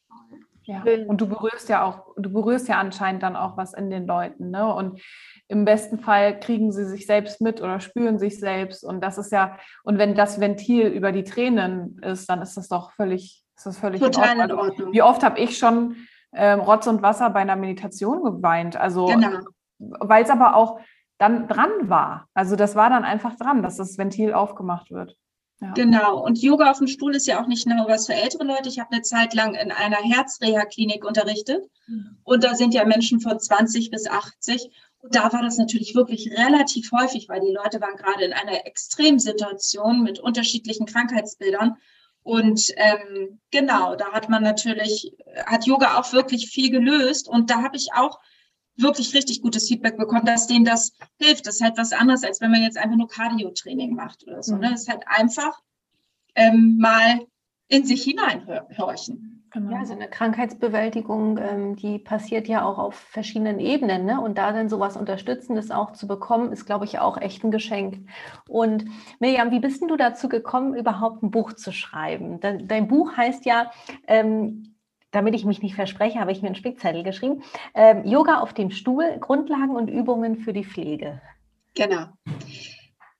[0.63, 4.07] Ja, und du berührst ja auch, du berührst ja anscheinend dann auch was in den
[4.07, 4.73] Leuten, ne?
[4.73, 4.99] Und
[5.47, 8.83] im besten Fall kriegen sie sich selbst mit oder spüren sich selbst.
[8.83, 12.67] Und das ist ja, und wenn das Ventil über die Tränen ist, dann ist das
[12.67, 14.93] doch völlig das ist völlig Total in Ordnung.
[14.93, 15.95] Wie oft habe ich schon
[16.33, 18.75] ähm, Rotz und Wasser bei einer Meditation geweint?
[18.75, 19.39] Also genau.
[19.77, 20.79] weil es aber auch
[21.17, 22.27] dann dran war.
[22.33, 25.15] Also das war dann einfach dran, dass das Ventil aufgemacht wird.
[25.61, 25.71] Ja.
[25.71, 26.21] Genau.
[26.23, 28.67] Und Yoga auf dem Stuhl ist ja auch nicht nur was für ältere Leute.
[28.67, 31.63] Ich habe eine Zeit lang in einer Herzreha-Klinik unterrichtet.
[31.87, 32.17] Mhm.
[32.23, 34.69] Und da sind ja Menschen von 20 bis 80.
[34.99, 38.65] Und da war das natürlich wirklich relativ häufig, weil die Leute waren gerade in einer
[38.65, 41.77] Extremsituation mit unterschiedlichen Krankheitsbildern.
[42.25, 47.29] Und ähm, genau, da hat man natürlich, hat Yoga auch wirklich viel gelöst.
[47.29, 48.19] Und da habe ich auch
[48.77, 51.45] wirklich richtig gutes Feedback bekommen, dass denen das hilft.
[51.45, 54.55] Das ist halt was anderes, als wenn man jetzt einfach nur Cardio-Training macht oder so.
[54.55, 54.69] Ne?
[54.69, 54.71] Mhm.
[54.71, 55.61] Das ist halt einfach
[56.33, 57.27] ähm, mal
[57.67, 59.34] in sich hineinhorchen.
[59.55, 59.71] Genau.
[59.71, 64.03] Ja, also eine Krankheitsbewältigung, ähm, die passiert ja auch auf verschiedenen Ebenen.
[64.03, 64.19] Ne?
[64.19, 68.05] Und da dann sowas Unterstützendes auch zu bekommen, ist, glaube ich, auch echt ein Geschenk.
[68.49, 68.83] Und
[69.19, 72.41] Mirjam, wie bist denn du dazu gekommen, überhaupt ein Buch zu schreiben?
[72.41, 73.71] Dein, dein Buch heißt ja
[74.07, 74.75] ähm,
[75.11, 77.41] damit ich mich nicht verspreche, habe ich mir einen Spickzettel geschrieben.
[77.73, 81.21] Ähm, Yoga auf dem Stuhl, Grundlagen und Übungen für die Pflege.
[81.73, 82.07] Genau.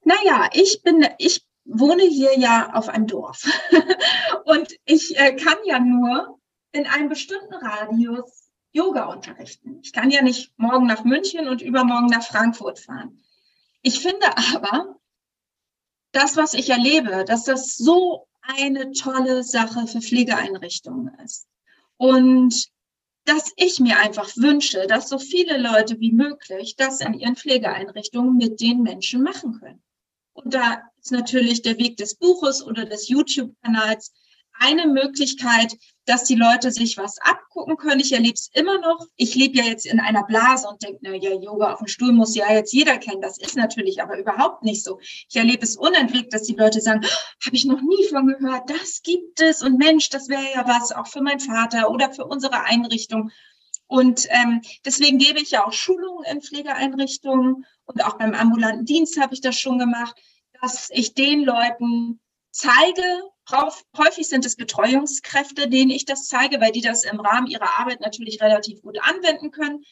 [0.04, 3.44] Naja, ich bin, ich wohne hier ja auf einem Dorf
[4.46, 6.40] und ich äh, kann ja nur
[6.72, 9.80] in einem bestimmten Radius Yoga unterrichten.
[9.82, 13.24] Ich kann ja nicht morgen nach München und übermorgen nach Frankfurt fahren.
[13.82, 14.98] Ich finde aber,
[16.12, 21.48] das, was ich erlebe, dass das so eine tolle Sache für Pflegeeinrichtungen ist.
[21.98, 22.70] Und
[23.26, 28.38] dass ich mir einfach wünsche, dass so viele Leute wie möglich das in ihren Pflegeeinrichtungen
[28.38, 29.84] mit den Menschen machen können.
[30.34, 34.12] Und da ist natürlich der Weg des Buches oder des YouTube-Kanals
[34.58, 38.00] eine Möglichkeit, dass die Leute sich was abgucken können.
[38.00, 39.06] Ich erlebe es immer noch.
[39.16, 42.12] Ich lebe ja jetzt in einer Blase und denke, na ja, Yoga auf dem Stuhl
[42.12, 43.22] muss ja jetzt jeder kennen.
[43.22, 44.98] Das ist natürlich aber überhaupt nicht so.
[45.02, 48.68] Ich erlebe es unentwegt, dass die Leute sagen, oh, habe ich noch nie von gehört,
[48.70, 52.26] das gibt es und Mensch, das wäre ja was auch für meinen Vater oder für
[52.26, 53.30] unsere Einrichtung.
[53.88, 59.20] Und ähm, deswegen gebe ich ja auch Schulungen in Pflegeeinrichtungen und auch beim ambulanten Dienst
[59.20, 60.16] habe ich das schon gemacht,
[60.62, 62.20] dass ich den Leuten
[62.52, 63.04] zeige,
[63.98, 68.02] häufig sind es Betreuungskräfte, denen ich das zeige, weil die das im Rahmen ihrer Arbeit
[68.02, 69.84] natürlich relativ gut anwenden können,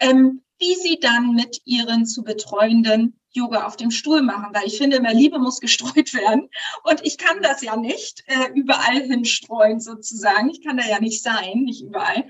[0.00, 4.78] ähm, wie sie dann mit ihren zu betreuenden Yoga auf dem Stuhl machen, weil ich
[4.78, 6.48] finde immer, Liebe muss gestreut werden
[6.84, 10.50] und ich kann das ja nicht äh, überall hinstreuen sozusagen.
[10.50, 12.28] Ich kann da ja nicht sein, nicht überall.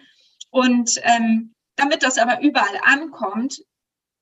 [0.51, 3.62] Und ähm, damit das aber überall ankommt,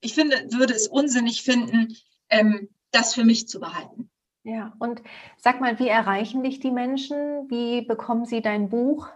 [0.00, 1.96] ich finde, würde es unsinnig finden,
[2.28, 4.10] ähm, das für mich zu behalten.
[4.44, 5.02] Ja, und
[5.36, 7.48] sag mal, wie erreichen dich die Menschen?
[7.48, 9.08] Wie bekommen sie dein Buch?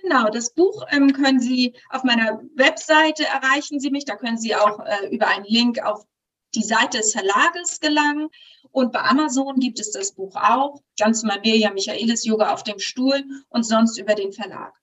[0.00, 4.04] Genau, das Buch ähm, können Sie auf meiner Webseite erreichen Sie mich.
[4.04, 6.06] Da können Sie auch äh, über einen Link auf
[6.54, 8.28] die Seite des Verlages gelangen.
[8.70, 10.80] Und bei Amazon gibt es das Buch auch.
[10.98, 14.74] Ganz normal Mirja Michaelis Yoga auf dem Stuhl und sonst über den Verlag.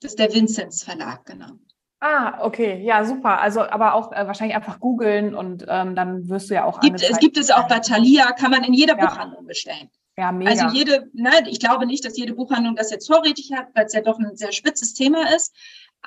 [0.00, 1.58] Das ist der Vinzenz Verlag, genau.
[2.00, 3.40] Ah, okay, ja, super.
[3.40, 6.78] Also, aber auch äh, wahrscheinlich einfach googeln und ähm, dann wirst du ja auch.
[6.80, 9.06] Gibt, es gibt es auch bei Thalia, kann man in jeder ja.
[9.06, 9.90] Buchhandlung bestellen.
[10.16, 10.50] Ja, mega.
[10.50, 13.92] Also jede, nein, ich glaube nicht, dass jede Buchhandlung das jetzt vorrätig hat, weil es
[13.92, 15.54] ja doch ein sehr spitzes Thema ist.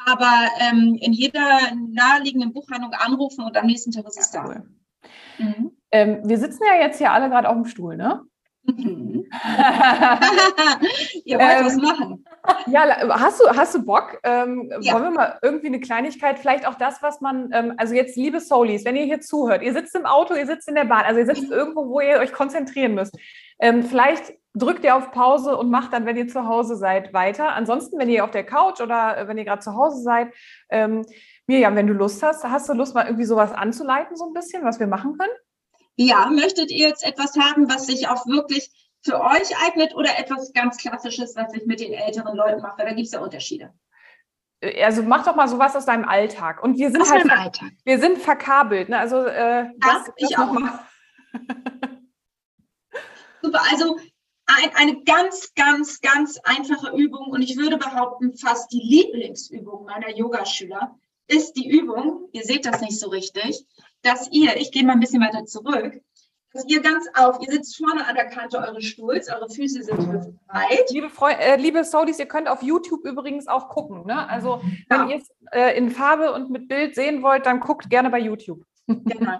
[0.05, 4.47] Aber ähm, in jeder naheliegenden Buchhandlung anrufen und am nächsten Tag ist es ja, da.
[4.47, 4.63] Cool.
[5.39, 5.71] Mhm.
[5.91, 8.21] Ähm, wir sitzen ja jetzt hier alle gerade auf dem Stuhl, ne?
[8.63, 9.25] Mhm.
[11.25, 12.25] Ihr wollt ähm, was machen.
[12.67, 12.83] Ja,
[13.19, 14.19] hast du, hast du Bock?
[14.23, 14.93] Ähm, ja.
[14.93, 18.39] Wollen wir mal irgendwie eine Kleinigkeit, vielleicht auch das, was man, ähm, also jetzt, liebe
[18.39, 21.19] Soulies, wenn ihr hier zuhört, ihr sitzt im Auto, ihr sitzt in der Bahn, also
[21.19, 23.17] ihr sitzt irgendwo, wo ihr euch konzentrieren müsst.
[23.59, 27.53] Ähm, vielleicht drückt ihr auf Pause und macht dann, wenn ihr zu Hause seid, weiter.
[27.53, 30.33] Ansonsten, wenn ihr auf der Couch oder äh, wenn ihr gerade zu Hause seid,
[30.69, 31.05] ähm,
[31.47, 34.63] Mirjam, wenn du Lust hast, hast du Lust, mal irgendwie sowas anzuleiten, so ein bisschen,
[34.63, 35.33] was wir machen können?
[35.95, 38.71] Ja, möchtet ihr jetzt etwas haben, was sich auch wirklich
[39.03, 42.83] für euch eignet oder etwas ganz Klassisches, was ich mit den älteren Leuten mache?
[42.83, 43.73] Da gibt es ja Unterschiede.
[44.61, 46.63] Äh, also mach doch mal sowas aus deinem Alltag.
[46.63, 47.71] Und wir sind aus halt Alltag.
[47.83, 48.89] wir sind verkabelt.
[48.89, 48.97] Ne?
[48.97, 50.53] Also äh, das, ja, ich auch.
[50.53, 50.79] Mal.
[53.41, 53.97] Super, also
[54.45, 60.15] ein, eine ganz, ganz, ganz einfache Übung und ich würde behaupten, fast die Lieblingsübung meiner
[60.15, 60.95] Yogaschüler
[61.27, 63.65] ist die Übung, ihr seht das nicht so richtig,
[64.01, 66.01] dass ihr, ich gehe mal ein bisschen weiter zurück,
[66.53, 69.97] dass ihr ganz auf, ihr sitzt vorne an der Kante eures Stuhls, eure Füße sind
[70.47, 70.89] breit.
[70.89, 74.05] Liebe, Freu äh, liebe Saudis, ihr könnt auf YouTube übrigens auch gucken.
[74.05, 74.27] Ne?
[74.27, 75.09] Also wenn ja.
[75.09, 78.63] ihr es äh, in Farbe und mit Bild sehen wollt, dann guckt gerne bei YouTube.
[79.05, 79.39] Genau.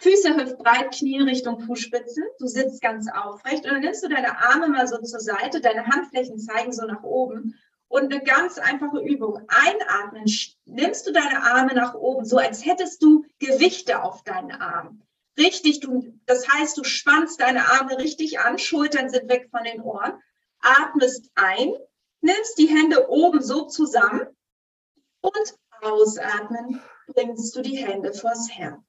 [0.00, 2.22] Füße hüftbreit, Knie Richtung Fußspitze.
[2.38, 5.86] Du sitzt ganz aufrecht und dann nimmst du deine Arme mal so zur Seite, deine
[5.86, 7.54] Handflächen zeigen so nach oben
[7.88, 9.42] und eine ganz einfache Übung.
[9.48, 10.24] Einatmen,
[10.66, 15.02] nimmst du deine Arme nach oben, so als hättest du Gewichte auf deinen Armen.
[15.38, 19.80] Richtig, du, das heißt, du spannst deine Arme richtig an, Schultern sind weg von den
[19.80, 20.20] Ohren,
[20.60, 21.72] atmest ein,
[22.20, 24.26] nimmst die Hände oben so zusammen
[25.20, 28.82] und Ausatmen bringst du die Hände vors Herz.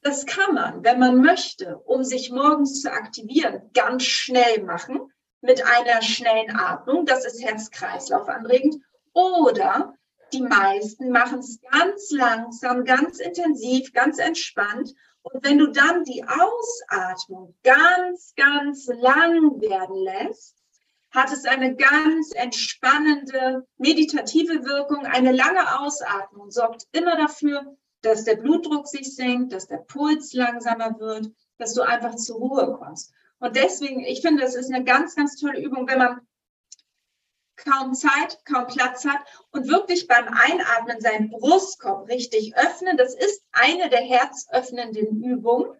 [0.00, 5.12] Das kann man, wenn man möchte, um sich morgens zu aktivieren, ganz schnell machen
[5.46, 7.06] mit einer schnellen Atmung.
[7.06, 8.76] Das ist Herz-Kreislauf anregend.
[9.14, 9.94] Oder
[10.32, 14.92] die meisten machen es ganz langsam, ganz intensiv, ganz entspannt.
[15.22, 20.56] Und wenn du dann die Ausatmung ganz, ganz lang werden lässt,
[21.10, 25.06] hat es eine ganz entspannende, meditative Wirkung.
[25.06, 30.98] Eine lange Ausatmung sorgt immer dafür, dass der Blutdruck sich senkt, dass der Puls langsamer
[30.98, 33.12] wird, dass du einfach zur Ruhe kommst.
[33.38, 36.20] Und deswegen, ich finde, das ist eine ganz, ganz tolle Übung, wenn man
[37.56, 39.20] kaum Zeit, kaum Platz hat
[39.50, 42.96] und wirklich beim Einatmen seinen Brustkorb richtig öffnen.
[42.96, 45.76] Das ist eine der herzöffnenden Übungen.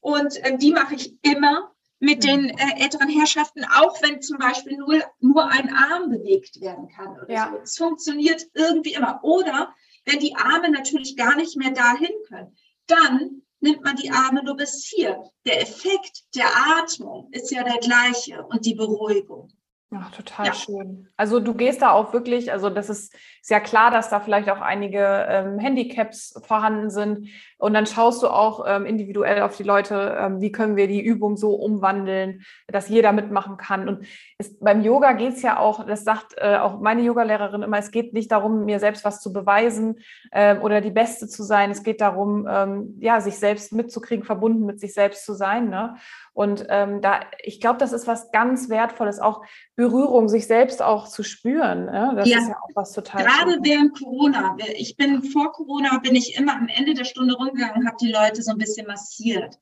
[0.00, 4.76] Und äh, die mache ich immer mit den äh, älteren Herrschaften, auch wenn zum Beispiel
[4.76, 7.12] nur, nur ein Arm bewegt werden kann.
[7.20, 7.50] Oder ja.
[7.52, 7.58] so.
[7.58, 9.20] Es funktioniert irgendwie immer.
[9.22, 9.72] Oder
[10.04, 14.56] wenn die Arme natürlich gar nicht mehr dahin können, dann nimmt man die Arme nur
[14.56, 15.22] bis hier.
[15.46, 16.48] Der Effekt der
[16.78, 19.48] Atmung ist ja der gleiche und die Beruhigung.
[19.94, 20.54] Ach, total ja.
[20.54, 21.08] schön.
[21.18, 24.48] Also du gehst da auch wirklich, also das ist, ist ja klar, dass da vielleicht
[24.48, 27.28] auch einige ähm, Handicaps vorhanden sind.
[27.58, 31.02] Und dann schaust du auch ähm, individuell auf die Leute, ähm, wie können wir die
[31.02, 33.86] Übung so umwandeln, dass jeder mitmachen kann.
[33.86, 34.06] Und
[34.38, 37.90] es, beim Yoga geht es ja auch, das sagt äh, auch meine Yogalehrerin immer, es
[37.90, 39.98] geht nicht darum, mir selbst was zu beweisen
[40.30, 41.70] äh, oder die Beste zu sein.
[41.70, 45.68] Es geht darum, ähm, ja, sich selbst mitzukriegen, verbunden mit sich selbst zu sein.
[45.68, 45.96] Ne?
[46.32, 49.42] Und ähm, da, ich glaube, das ist was ganz Wertvolles, auch
[49.82, 51.86] Berührung, sich selbst auch zu spüren.
[51.86, 52.12] Ne?
[52.14, 52.38] Das ja.
[52.38, 53.24] ist ja auch was total.
[53.24, 53.64] Gerade schön.
[53.64, 54.56] während Corona.
[54.76, 58.12] Ich bin vor Corona bin ich immer am Ende der Stunde rumgegangen und habe die
[58.12, 59.58] Leute so ein bisschen massiert.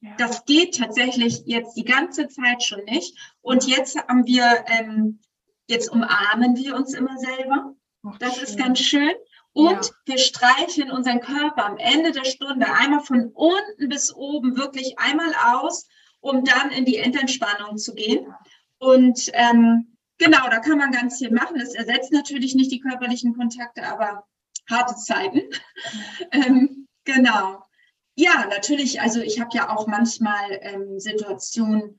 [0.00, 0.10] Ja.
[0.18, 3.16] Das geht tatsächlich jetzt die ganze Zeit schon nicht.
[3.42, 5.20] Und jetzt haben wir, ähm,
[5.68, 7.74] jetzt umarmen wir uns immer selber.
[8.06, 8.44] Ach, das schön.
[8.44, 9.12] ist ganz schön.
[9.52, 9.92] Und ja.
[10.06, 15.32] wir streicheln unseren Körper am Ende der Stunde einmal von unten bis oben wirklich einmal
[15.54, 15.86] aus
[16.20, 18.26] um dann in die Endentspannung zu gehen.
[18.80, 21.58] Und ähm, genau, da kann man ganz viel machen.
[21.58, 24.26] Das ersetzt natürlich nicht die körperlichen Kontakte, aber
[24.68, 25.42] harte Zeiten.
[26.32, 27.62] ähm, genau.
[28.16, 29.00] Ja, natürlich.
[29.00, 31.98] Also ich habe ja auch manchmal ähm, Situationen,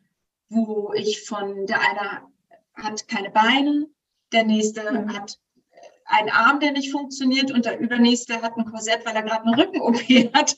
[0.50, 2.22] wo ich von der eine
[2.74, 3.88] hat keine Beine,
[4.32, 5.14] der nächste mhm.
[5.14, 5.40] hat
[6.12, 9.58] ein Arm, der nicht funktioniert und der übernächste hat ein Korsett, weil er gerade eine
[9.58, 9.98] Rücken-OP
[10.34, 10.56] hatte.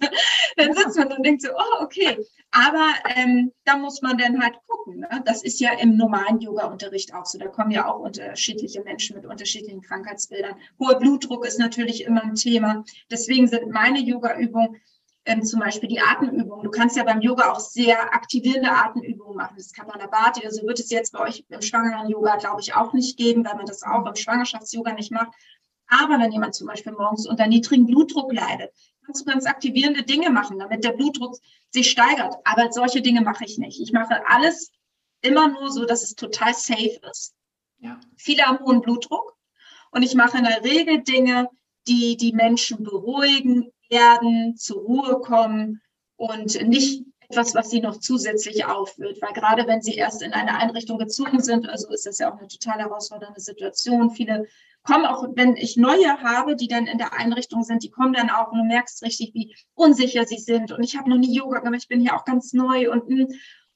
[0.57, 2.17] Dann sitzt man und denkt so, oh, okay.
[2.51, 4.99] Aber ähm, da muss man dann halt gucken.
[5.01, 5.21] Ne?
[5.25, 7.37] Das ist ja im normalen Yoga-Unterricht auch so.
[7.37, 10.55] Da kommen ja auch unterschiedliche Menschen mit unterschiedlichen Krankheitsbildern.
[10.79, 12.83] Hoher Blutdruck ist natürlich immer ein Thema.
[13.09, 14.81] Deswegen sind meine Yoga-Übungen
[15.25, 16.63] ähm, zum Beispiel die Atemübungen.
[16.63, 19.55] Du kannst ja beim Yoga auch sehr aktivierende Atemübungen machen.
[19.57, 23.17] Das Kapalabhati, also wird es jetzt bei euch im schwangeren Yoga, glaube ich, auch nicht
[23.17, 25.31] geben, weil man das auch im Schwangerschafts-Yoga nicht macht.
[25.87, 28.71] Aber wenn jemand zum Beispiel morgens unter niedrigem Blutdruck leidet,
[29.05, 31.37] kannst du ganz aktivierende Dinge machen, damit der Blutdruck
[31.69, 32.35] sich steigert.
[32.43, 33.79] Aber solche Dinge mache ich nicht.
[33.79, 34.71] Ich mache alles
[35.21, 37.33] immer nur so, dass es total safe ist.
[37.79, 37.99] Ja.
[38.17, 39.37] Viele haben hohen Blutdruck.
[39.91, 41.49] Und ich mache in der Regel Dinge,
[41.87, 45.81] die die Menschen beruhigen, werden, zur Ruhe kommen
[46.17, 49.21] und nicht etwas, was sie noch zusätzlich aufwühlt.
[49.21, 52.37] Weil gerade wenn sie erst in eine Einrichtung gezogen sind, also ist das ja auch
[52.37, 54.11] eine total herausfordernde Situation.
[54.11, 54.45] Viele
[54.83, 58.29] kommen auch, wenn ich neue habe, die dann in der Einrichtung sind, die kommen dann
[58.29, 60.71] auch und du merkst richtig, wie unsicher sie sind.
[60.71, 63.27] Und ich habe noch nie Yoga gemacht, ich bin hier auch ganz neu und hm,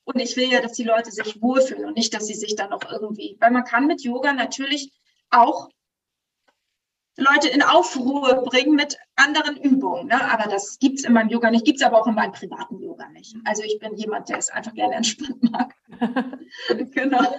[0.03, 2.69] und ich will ja, dass die Leute sich wohlfühlen und nicht, dass sie sich dann
[2.69, 4.93] noch irgendwie, weil man kann mit Yoga natürlich
[5.29, 5.67] auch
[7.17, 10.07] Leute in Aufruhr bringen mit anderen Übungen.
[10.07, 10.31] Ne?
[10.31, 12.79] Aber das gibt es in meinem Yoga nicht, gibt es aber auch in meinem privaten
[12.79, 13.35] Yoga nicht.
[13.43, 15.73] Also ich bin jemand, der es einfach gerne entspannt mag.
[16.93, 17.35] genau.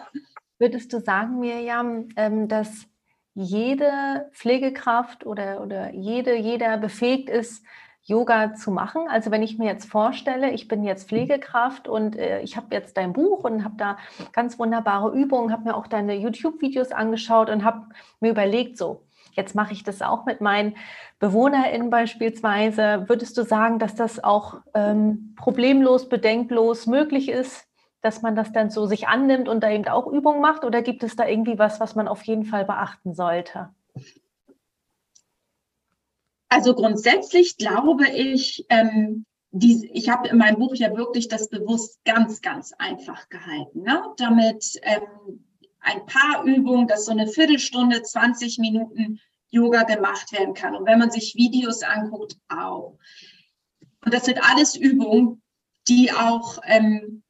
[0.58, 2.86] Würdest du sagen, Mirjam, ähm, dass
[3.34, 7.64] jede Pflegekraft oder, oder jede, jeder befähigt ist,
[8.02, 9.02] Yoga zu machen.
[9.08, 12.96] Also wenn ich mir jetzt vorstelle, ich bin jetzt Pflegekraft und äh, ich habe jetzt
[12.96, 13.98] dein Buch und habe da
[14.32, 17.86] ganz wunderbare Übungen, habe mir auch deine YouTube-Videos angeschaut und habe
[18.20, 20.76] mir überlegt, so, Jetzt mache ich das auch mit meinen
[21.18, 23.04] BewohnerInnen beispielsweise.
[23.08, 27.66] Würdest du sagen, dass das auch ähm, problemlos, bedenklos möglich ist,
[28.00, 30.64] dass man das dann so sich annimmt und da eben auch Übungen macht?
[30.64, 33.70] Oder gibt es da irgendwie was, was man auf jeden Fall beachten sollte?
[36.48, 42.00] Also grundsätzlich glaube ich, ähm, die, ich habe in meinem Buch ja wirklich das bewusst
[42.04, 44.02] ganz, ganz einfach gehalten, ne?
[44.16, 45.44] damit ähm,
[45.80, 49.20] ein paar Übungen, dass so eine Viertelstunde, 20 Minuten
[49.50, 50.74] Yoga gemacht werden kann.
[50.74, 52.98] Und wenn man sich Videos anguckt, auch.
[54.04, 55.42] Und das sind alles Übungen,
[55.88, 57.22] die auch ähm,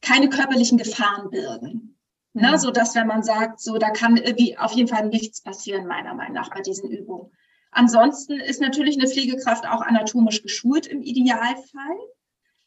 [0.00, 1.90] keine körperlichen Gefahren birgen.
[2.36, 2.58] Ne, mhm.
[2.58, 6.14] so dass wenn man sagt, so da kann irgendwie auf jeden Fall nichts passieren, meiner
[6.14, 7.30] Meinung nach, bei diesen Übungen.
[7.70, 11.98] Ansonsten ist natürlich eine Pflegekraft auch anatomisch geschult im Idealfall.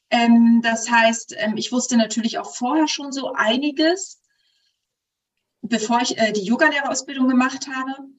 [0.09, 4.21] Ähm, das heißt, ähm, ich wusste natürlich auch vorher schon so einiges,
[5.67, 8.09] bevor ich äh, die Yogalehrerausbildung gemacht habe.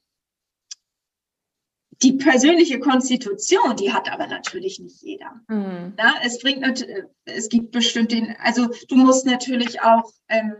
[2.01, 5.41] Die persönliche Konstitution, die hat aber natürlich nicht jeder.
[5.49, 5.93] Mhm.
[5.97, 6.85] Na, es bringt,
[7.25, 10.55] es gibt bestimmt den, also du musst natürlich auch ähm,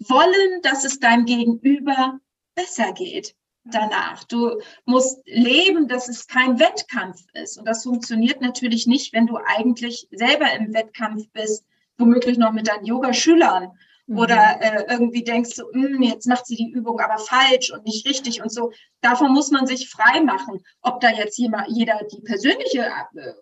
[0.00, 2.20] wollen, dass es deinem Gegenüber
[2.54, 4.24] besser geht danach.
[4.24, 7.58] Du musst leben, dass es kein Wettkampf ist.
[7.58, 11.64] Und das funktioniert natürlich nicht, wenn du eigentlich selber im Wettkampf bist,
[11.98, 13.72] womöglich noch mit deinen Yoga-Schülern
[14.06, 14.18] mhm.
[14.18, 18.06] oder äh, irgendwie denkst du, hm, jetzt macht sie die Übung aber falsch und nicht
[18.06, 18.72] richtig und so.
[19.00, 20.64] Davon muss man sich frei machen.
[20.82, 23.32] Ob da jetzt jemand, jeder die persönliche äh,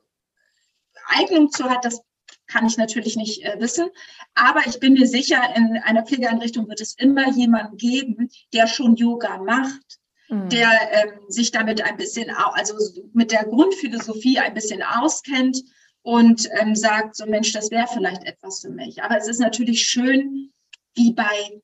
[1.07, 2.03] Eignung zu hat, das
[2.47, 3.89] kann ich natürlich nicht äh, wissen.
[4.35, 8.97] Aber ich bin mir sicher, in einer Pflegeeinrichtung wird es immer jemanden geben, der schon
[8.97, 9.99] Yoga macht,
[10.29, 10.49] mhm.
[10.51, 12.75] der ähm, sich damit ein bisschen, also
[13.13, 15.63] mit der Grundphilosophie ein bisschen auskennt
[16.03, 19.03] und ähm, sagt, so Mensch, das wäre vielleicht etwas für mich.
[19.03, 20.53] Aber es ist natürlich schön,
[20.95, 21.61] wie bei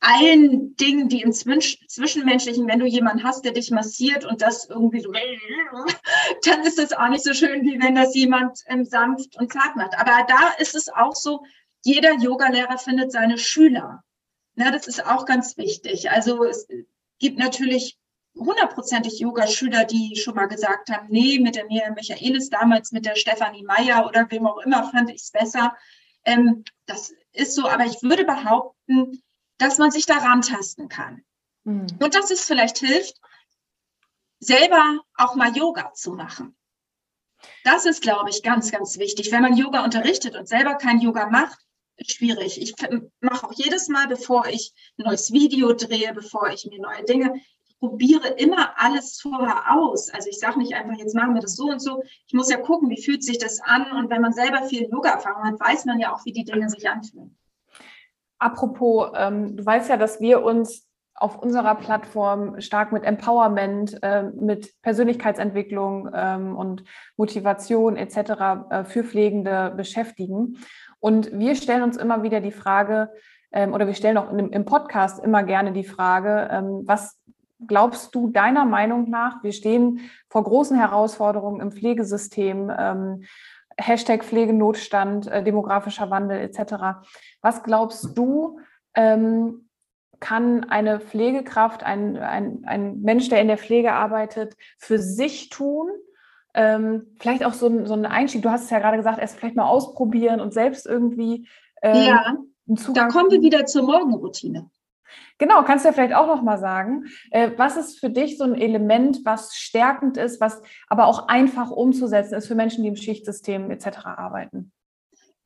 [0.00, 5.00] allen Dingen, die im Zwischenmenschlichen, wenn du jemanden hast, der dich massiert und das irgendwie
[5.00, 5.12] so,
[6.44, 9.76] dann ist es auch nicht so schön, wie wenn das jemand ähm, sanft und zart
[9.76, 9.98] macht.
[9.98, 11.44] Aber da ist es auch so,
[11.84, 14.04] jeder Yogalehrer findet seine Schüler.
[14.54, 16.10] Na, das ist auch ganz wichtig.
[16.10, 16.66] Also es
[17.18, 17.98] gibt natürlich
[18.36, 23.16] hundertprozentig Yoga-Schüler, die schon mal gesagt haben, nee, mit der Miriam Michaelis damals, mit der
[23.16, 25.76] Stefanie Meyer oder wem auch immer, fand ich es besser.
[26.24, 29.22] Ähm, das ist so, aber ich würde behaupten,
[29.58, 31.24] dass man sich daran tasten kann.
[31.64, 31.86] Mhm.
[32.00, 33.16] Und dass es vielleicht hilft,
[34.40, 36.56] selber auch mal Yoga zu machen.
[37.64, 39.30] Das ist, glaube ich, ganz, ganz wichtig.
[39.30, 41.58] Wenn man Yoga unterrichtet und selber kein Yoga macht,
[41.96, 42.60] ist schwierig.
[42.60, 42.74] Ich
[43.20, 47.40] mache auch jedes Mal, bevor ich ein neues Video drehe, bevor ich mir neue Dinge,
[47.78, 50.10] probiere immer alles vorher aus.
[50.10, 52.02] Also ich sage nicht einfach, jetzt machen wir das so und so.
[52.26, 53.92] Ich muss ja gucken, wie fühlt sich das an.
[53.92, 56.88] Und wenn man selber viel Yoga-Erfahrung hat, weiß man ja auch, wie die Dinge sich
[56.88, 57.36] anfühlen.
[58.38, 64.22] Apropos, ähm, du weißt ja, dass wir uns auf unserer Plattform stark mit Empowerment, äh,
[64.22, 66.84] mit Persönlichkeitsentwicklung ähm, und
[67.16, 68.16] Motivation etc.
[68.70, 70.58] Äh, für Pflegende beschäftigen.
[71.00, 73.10] Und wir stellen uns immer wieder die Frage,
[73.50, 77.18] ähm, oder wir stellen auch in, im Podcast immer gerne die Frage, ähm, was
[77.66, 79.42] glaubst du deiner Meinung nach?
[79.42, 82.72] Wir stehen vor großen Herausforderungen im Pflegesystem.
[82.76, 83.24] Ähm,
[83.80, 87.00] Hashtag Pflegenotstand, äh, demografischer Wandel etc.
[87.42, 88.58] Was glaubst du,
[88.94, 89.68] ähm,
[90.20, 95.88] kann eine Pflegekraft, ein, ein, ein Mensch, der in der Pflege arbeitet, für sich tun?
[96.54, 98.42] Ähm, vielleicht auch so ein, so ein Einstieg.
[98.42, 101.46] Du hast es ja gerade gesagt, erst vielleicht mal ausprobieren und selbst irgendwie.
[101.82, 102.36] Ähm, ja,
[102.66, 104.68] da kommen wir wieder zur Morgenroutine.
[105.38, 108.44] Genau, kannst du ja vielleicht auch noch mal sagen, äh, was ist für dich so
[108.44, 112.96] ein Element, was stärkend ist, was aber auch einfach umzusetzen ist für Menschen, die im
[112.96, 113.98] Schichtsystem etc.
[114.04, 114.72] arbeiten?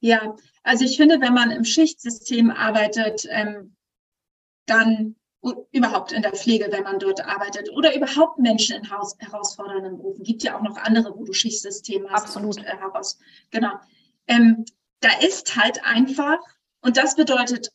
[0.01, 3.77] Ja, also ich finde, wenn man im Schichtsystem arbeitet, ähm,
[4.67, 5.17] dann
[5.73, 10.23] überhaupt in der Pflege, wenn man dort arbeitet oder überhaupt Menschen in Haus, herausfordernden Berufen.
[10.23, 12.27] Gibt ja auch noch andere, wo du Schichtsystem hast.
[12.27, 12.59] Absolut.
[12.59, 13.19] Und, äh, heraus,
[13.51, 13.73] genau.
[14.29, 14.65] Ähm,
[15.01, 16.39] da ist halt einfach,
[16.81, 17.73] und das bedeutet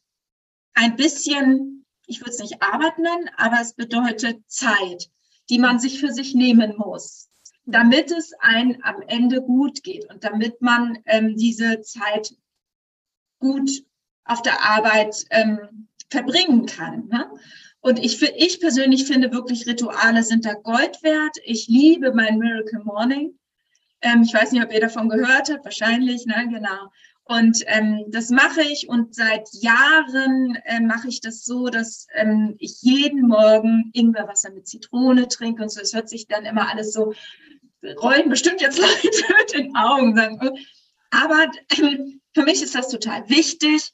[0.75, 1.76] ein bisschen,
[2.07, 5.11] ich würde es nicht Arbeit nennen, aber es bedeutet Zeit,
[5.49, 7.29] die man sich für sich nehmen muss,
[7.65, 12.35] damit es ein am Ende gut geht und damit man ähm, diese Zeit
[13.39, 13.69] gut
[14.23, 17.07] auf der Arbeit ähm, verbringen kann.
[17.09, 17.29] Ne?
[17.81, 21.37] Und ich, ich persönlich finde wirklich, Rituale sind da Gold wert.
[21.43, 23.37] Ich liebe mein Miracle Morning.
[24.01, 26.47] Ähm, ich weiß nicht, ob ihr davon gehört habt, wahrscheinlich, ne?
[26.49, 26.91] genau.
[27.28, 32.55] Und ähm, das mache ich und seit Jahren äh, mache ich das so, dass ähm,
[32.57, 35.82] ich jeden Morgen Ingwerwasser mit Zitrone trinke und so.
[35.82, 37.13] Es hört sich dann immer alles so,
[38.01, 40.15] rollen bestimmt jetzt Leute mit den Augen.
[40.15, 40.39] Sagen.
[41.11, 43.91] Aber ähm, für mich ist das total wichtig.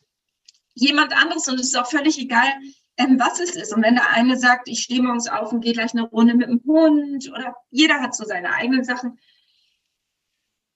[0.76, 2.52] Jemand anderes, und es ist auch völlig egal,
[2.98, 3.74] ähm, was es ist.
[3.74, 6.50] Und wenn der eine sagt, ich stehe morgens auf und gehe gleich eine Runde mit
[6.50, 9.18] dem Hund oder jeder hat so seine eigenen Sachen.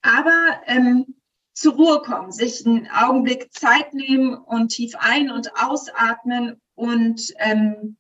[0.02, 1.17] Aber ähm,
[1.58, 7.98] zur Ruhe kommen, sich einen Augenblick Zeit nehmen und tief ein- und ausatmen und ähm,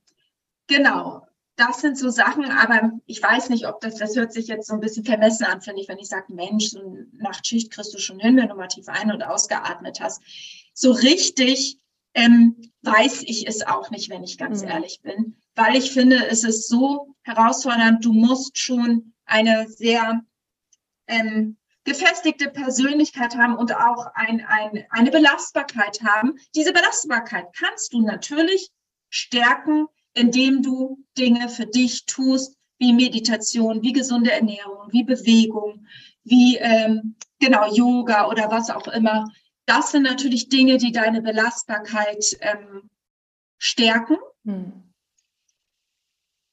[0.68, 4.68] genau, das sind so Sachen, aber ich weiß nicht, ob das, das hört sich jetzt
[4.68, 7.98] so ein bisschen vermessen an, finde ich, wenn ich sage, Mensch, so Nachtschicht kriegst du
[7.98, 10.22] schon hin, wenn du mal tief ein- und ausgeatmet hast.
[10.76, 11.80] So richtig
[12.14, 14.68] ähm, weiß ich es auch nicht, wenn ich ganz mhm.
[14.68, 20.22] ehrlich bin, weil ich finde, es ist so herausfordernd, du musst schon eine sehr
[21.08, 26.38] ähm, gefestigte Persönlichkeit haben und auch ein, ein, eine Belastbarkeit haben.
[26.54, 28.70] Diese Belastbarkeit kannst du natürlich
[29.10, 35.88] stärken, indem du Dinge für dich tust, wie Meditation, wie gesunde Ernährung, wie Bewegung,
[36.26, 39.32] wie ähm, genau Yoga oder was auch immer.
[39.66, 42.90] Das sind natürlich Dinge, die deine Belastbarkeit ähm,
[43.58, 44.18] stärken.
[44.44, 44.87] Hm.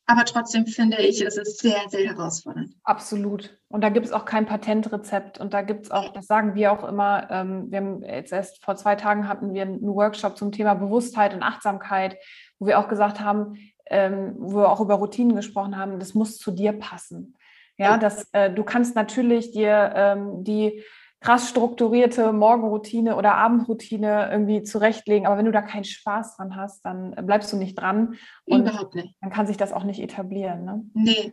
[0.07, 2.75] Aber trotzdem finde ich, es ist sehr, sehr herausfordernd.
[2.85, 3.59] Absolut.
[3.69, 5.39] Und da gibt es auch kein Patentrezept.
[5.39, 8.63] Und da gibt es auch, das sagen wir auch immer, ähm, wir haben jetzt erst
[8.63, 12.17] vor zwei Tagen hatten wir einen Workshop zum Thema Bewusstheit und Achtsamkeit,
[12.59, 16.37] wo wir auch gesagt haben, ähm, wo wir auch über Routinen gesprochen haben, das muss
[16.37, 17.37] zu dir passen.
[17.77, 20.85] Ja, dass äh, du kannst natürlich dir ähm, die
[21.25, 25.27] krass strukturierte Morgenroutine oder Abendroutine irgendwie zurechtlegen.
[25.27, 28.17] Aber wenn du da keinen Spaß dran hast, dann bleibst du nicht dran.
[28.45, 29.17] Und Überhaupt nicht.
[29.23, 30.65] Dann kann sich das auch nicht etablieren.
[30.65, 30.85] Ne?
[30.93, 31.33] Nee.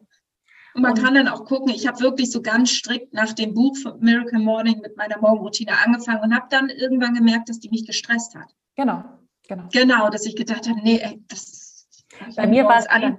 [0.73, 3.53] Und man und, kann dann auch gucken, ich habe wirklich so ganz strikt nach dem
[3.53, 7.85] Buch Miracle Morning mit meiner Morgenroutine angefangen und habe dann irgendwann gemerkt, dass die mich
[7.85, 8.47] gestresst hat.
[8.77, 9.03] Genau,
[9.49, 9.65] genau.
[9.73, 11.89] Genau, dass ich gedacht habe, nee, ey, das.
[12.37, 13.15] Bei mir war es anders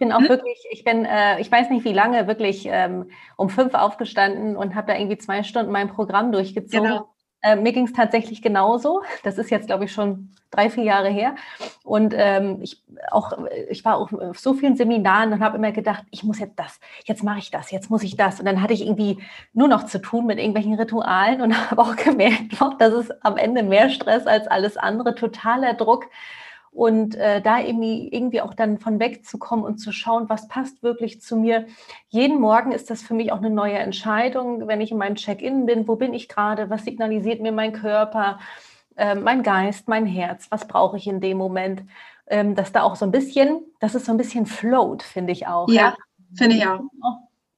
[0.00, 0.28] bin auch hm?
[0.28, 4.74] wirklich, ich bin, äh, ich weiß nicht wie lange, wirklich ähm, um fünf aufgestanden und
[4.74, 6.90] habe da irgendwie zwei Stunden mein Programm durchgezogen.
[6.90, 7.08] Genau.
[7.42, 9.02] Äh, mir ging es tatsächlich genauso.
[9.22, 11.34] Das ist jetzt, glaube ich, schon drei, vier Jahre her.
[11.84, 13.32] Und ähm, ich, auch,
[13.70, 16.80] ich war auch auf so vielen Seminaren und habe immer gedacht, ich muss jetzt das,
[17.04, 18.40] jetzt mache ich das, jetzt muss ich das.
[18.40, 19.18] Und dann hatte ich irgendwie
[19.54, 23.62] nur noch zu tun mit irgendwelchen Ritualen und habe auch gemerkt, dass es am Ende
[23.62, 26.06] mehr Stress als alles andere, totaler Druck.
[26.72, 31.20] Und äh, da irgendwie, irgendwie auch dann von wegzukommen und zu schauen, was passt wirklich
[31.20, 31.66] zu mir.
[32.08, 35.66] Jeden Morgen ist das für mich auch eine neue Entscheidung, wenn ich in meinem Check-in
[35.66, 38.38] bin, wo bin ich gerade, was signalisiert mir mein Körper,
[38.96, 41.82] äh, mein Geist, mein Herz, was brauche ich in dem Moment.
[42.28, 45.48] Ähm, dass da auch so ein bisschen, dass es so ein bisschen float, finde ich
[45.48, 45.68] auch.
[45.68, 45.96] Ja, ja.
[46.36, 46.80] finde ich auch.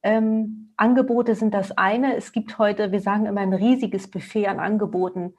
[0.01, 2.15] Ähm, Angebote sind das eine.
[2.15, 5.35] Es gibt heute, wir sagen immer, ein riesiges Buffet an Angeboten.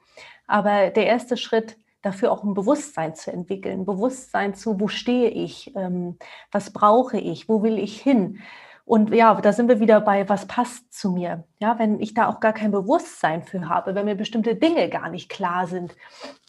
[0.47, 5.75] Aber der erste Schritt dafür auch ein Bewusstsein zu entwickeln, Bewusstsein zu, wo stehe ich,
[5.75, 6.17] ähm,
[6.51, 8.39] was brauche ich, wo will ich hin.
[8.85, 11.45] Und ja, da sind wir wieder bei, was passt zu mir.
[11.59, 15.09] Ja, wenn ich da auch gar kein Bewusstsein für habe, wenn mir bestimmte Dinge gar
[15.09, 15.95] nicht klar sind,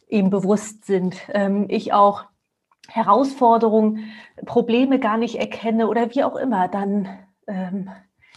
[0.09, 2.25] eben bewusst sind, ähm, ich auch
[2.89, 4.13] Herausforderungen,
[4.45, 7.09] Probleme gar nicht erkenne oder wie auch immer, dann
[7.47, 7.91] ähm,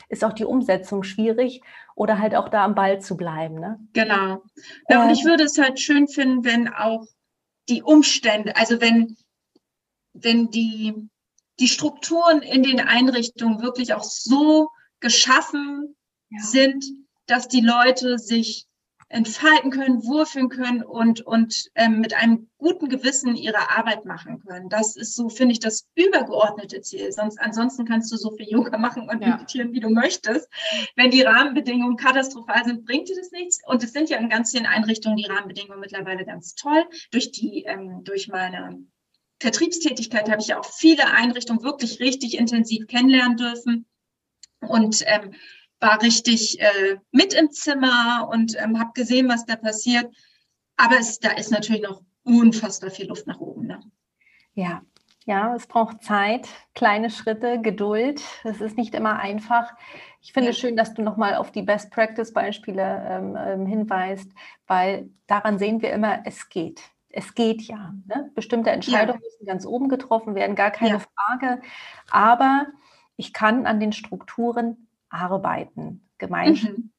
[0.08, 1.62] ist auch die Umsetzung schwierig
[2.00, 3.56] oder halt auch da am Ball zu bleiben.
[3.60, 3.78] Ne?
[3.92, 4.42] Genau.
[4.88, 7.06] Ja, und ich würde es halt schön finden, wenn auch
[7.68, 9.18] die Umstände, also wenn,
[10.14, 11.10] wenn die,
[11.60, 14.70] die Strukturen in den Einrichtungen wirklich auch so
[15.02, 15.98] geschaffen
[16.30, 16.42] ja.
[16.42, 16.86] sind,
[17.26, 18.66] dass die Leute sich
[19.10, 24.70] entfalten können, wurfeln können und, und ähm, mit einem guten Gewissen ihre Arbeit machen können.
[24.70, 27.12] Das ist so, finde ich, das übergeordnete Ziel.
[27.12, 29.30] Sonst, ansonsten kannst du so viel Yoga machen und ja.
[29.30, 30.48] meditieren, wie du möchtest.
[30.96, 33.60] Wenn die Rahmenbedingungen katastrophal sind, bringt dir das nichts.
[33.66, 36.86] Und es sind ja in ganz vielen Einrichtungen die Rahmenbedingungen mittlerweile ganz toll.
[37.12, 38.84] Durch die, ähm, durch meine
[39.40, 43.88] Vertriebstätigkeit habe ich ja auch viele Einrichtungen wirklich richtig intensiv kennenlernen dürfen.
[44.62, 45.34] Und ähm,
[45.80, 50.14] war richtig äh, mit im Zimmer und ähm, habe gesehen, was da passiert.
[50.78, 53.68] Aber es, da ist natürlich noch unfassbar viel Luft nach oben.
[53.68, 53.80] Ne?
[54.54, 54.82] Ja,
[55.30, 58.20] ja, es braucht Zeit, kleine Schritte, Geduld.
[58.44, 59.74] Es ist nicht immer einfach.
[60.22, 60.68] Ich finde es ja.
[60.68, 64.32] schön, dass du nochmal auf die Best Practice Beispiele ähm, ähm, hinweist,
[64.66, 66.82] weil daran sehen wir immer, es geht.
[67.10, 67.94] Es geht ja.
[68.08, 68.32] Ne?
[68.34, 69.26] Bestimmte Entscheidungen ja.
[69.26, 71.00] müssen ganz oben getroffen werden, gar keine ja.
[71.00, 71.62] Frage.
[72.10, 72.66] Aber
[73.16, 76.86] ich kann an den Strukturen arbeiten, gemeinschaftlich.
[76.86, 76.92] Mhm.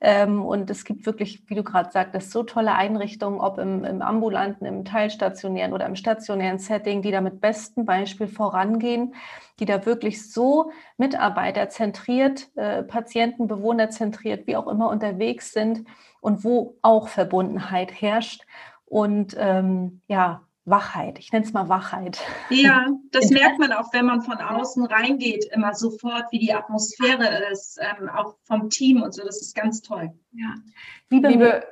[0.00, 4.02] Ähm, und es gibt wirklich, wie du gerade sagtest, so tolle Einrichtungen, ob im, im,
[4.02, 9.14] ambulanten, im teilstationären oder im stationären Setting, die da mit bestem Beispiel vorangehen,
[9.58, 15.86] die da wirklich so mitarbeiterzentriert, äh, Patienten, Bewohnerzentriert, wie auch immer unterwegs sind
[16.20, 18.42] und wo auch Verbundenheit herrscht.
[18.84, 21.18] Und ähm, ja, Wachheit.
[21.20, 22.20] Ich nenne es mal Wachheit.
[22.50, 27.50] Ja, das merkt man auch, wenn man von außen reingeht, immer sofort, wie die Atmosphäre
[27.50, 29.24] ist, ähm, auch vom Team und so.
[29.24, 30.12] Das ist ganz toll.
[30.32, 30.54] Ja.
[31.08, 31.62] Liebe, Liebe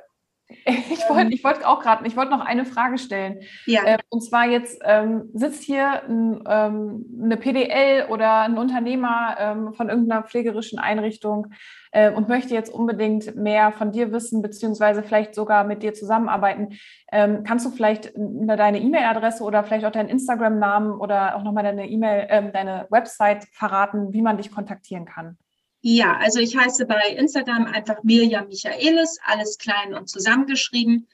[0.65, 3.39] ich wollte ich wollt auch gerade, ich wollte noch eine Frage stellen.
[3.65, 3.81] Ja.
[3.85, 9.73] Ähm, und zwar jetzt ähm, sitzt hier ein, ähm, eine PDL oder ein Unternehmer ähm,
[9.73, 11.47] von irgendeiner pflegerischen Einrichtung
[11.95, 16.77] äh, und möchte jetzt unbedingt mehr von dir wissen, beziehungsweise vielleicht sogar mit dir zusammenarbeiten.
[17.09, 21.89] Ähm, kannst du vielleicht deine E-Mail-Adresse oder vielleicht auch deinen Instagram-Namen oder auch nochmal deine
[21.89, 25.37] E-Mail, ähm, deine Website verraten, wie man dich kontaktieren kann?
[25.79, 31.07] Ja, also ich heiße bei Instagram einfach Mirjam Michaelis, alles klein und zusammengeschrieben.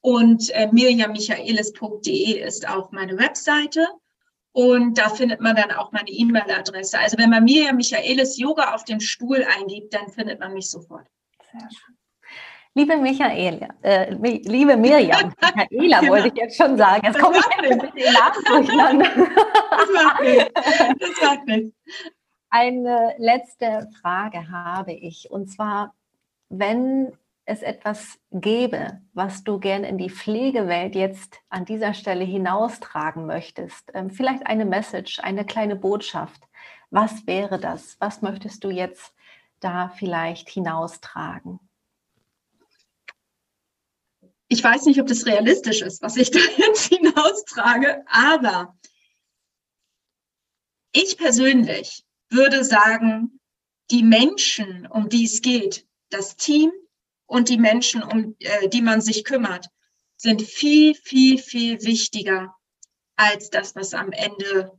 [0.00, 3.84] Und äh, mirjammichaelis.de ist auch meine Webseite.
[4.52, 6.98] Und da findet man dann auch meine E-Mail-Adresse.
[6.98, 11.06] Also wenn man Mirjam Michaelis Yoga auf dem Stuhl eingibt, dann findet man mich sofort.
[11.52, 11.96] Sehr schön.
[12.74, 15.32] Liebe Michaela, äh, liebe Miriam,
[15.70, 17.04] Michaela wollte ich jetzt schon sagen.
[17.04, 19.10] Jetzt komme ich mit den Namen durcheinander.
[19.70, 20.52] Das macht nichts.
[20.98, 21.76] Das macht nichts.
[22.50, 25.30] Eine letzte Frage habe ich.
[25.30, 25.94] Und zwar,
[26.48, 27.12] wenn
[27.50, 33.90] es etwas gäbe, was du gern in die Pflegewelt jetzt an dieser Stelle hinaustragen möchtest,
[33.92, 36.40] ähm, vielleicht eine Message, eine kleine Botschaft,
[36.90, 37.96] was wäre das?
[37.98, 39.12] Was möchtest du jetzt
[39.58, 41.58] da vielleicht hinaustragen?
[44.46, 48.76] Ich weiß nicht, ob das realistisch ist, was ich da jetzt hinaustrage, aber
[50.92, 53.40] ich persönlich würde sagen,
[53.90, 56.70] die Menschen, um die es geht, das Team
[57.30, 59.68] und die Menschen, um äh, die man sich kümmert,
[60.16, 62.56] sind viel, viel, viel wichtiger
[63.14, 64.72] als das, was am Ende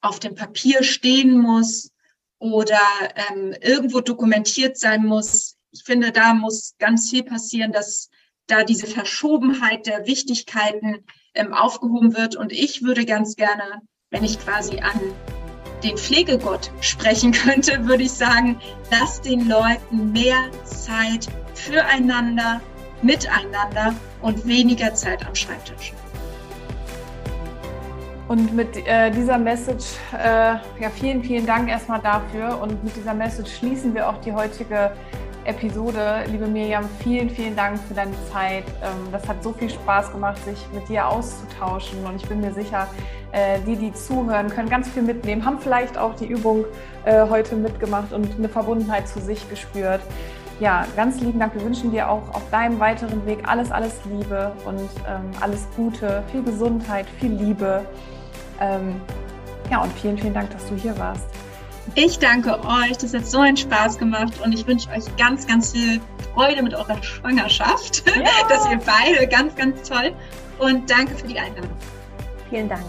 [0.00, 1.90] auf dem Papier stehen muss
[2.38, 2.80] oder
[3.14, 5.58] ähm, irgendwo dokumentiert sein muss.
[5.72, 8.08] Ich finde, da muss ganz viel passieren, dass
[8.46, 11.04] da diese Verschobenheit der Wichtigkeiten
[11.34, 12.34] ähm, aufgehoben wird.
[12.34, 14.98] Und ich würde ganz gerne, wenn ich quasi an
[15.82, 18.60] den Pflegegott sprechen könnte, würde ich sagen,
[18.90, 22.60] lasst den Leuten mehr Zeit füreinander,
[23.02, 25.92] miteinander und weniger Zeit am Schreibtisch.
[28.28, 32.60] Und mit äh, dieser Message, äh, ja, vielen, vielen Dank erstmal dafür.
[32.62, 34.92] Und mit dieser Message schließen wir auch die heutige
[35.50, 36.24] Episode.
[36.30, 38.64] Liebe Miriam, vielen, vielen Dank für deine Zeit.
[38.82, 42.06] Ähm, das hat so viel Spaß gemacht, sich mit dir auszutauschen.
[42.06, 42.86] Und ich bin mir sicher,
[43.32, 46.64] äh, die, die zuhören, können ganz viel mitnehmen, haben vielleicht auch die Übung
[47.04, 50.00] äh, heute mitgemacht und eine Verbundenheit zu sich gespürt.
[50.60, 51.54] Ja, ganz lieben Dank.
[51.54, 56.22] Wir wünschen dir auch auf deinem weiteren Weg alles, alles Liebe und ähm, alles Gute,
[56.30, 57.84] viel Gesundheit, viel Liebe.
[58.60, 59.00] Ähm,
[59.68, 61.26] ja, und vielen, vielen Dank, dass du hier warst.
[61.94, 62.98] Ich danke euch.
[62.98, 66.00] Das hat so einen Spaß gemacht und ich wünsche euch ganz, ganz viel
[66.34, 68.04] Freude mit eurer Schwangerschaft.
[68.20, 68.48] Ja.
[68.48, 70.12] Dass ihr beide ganz, ganz toll
[70.58, 71.70] und danke für die Einladung.
[72.50, 72.82] Vielen Dank.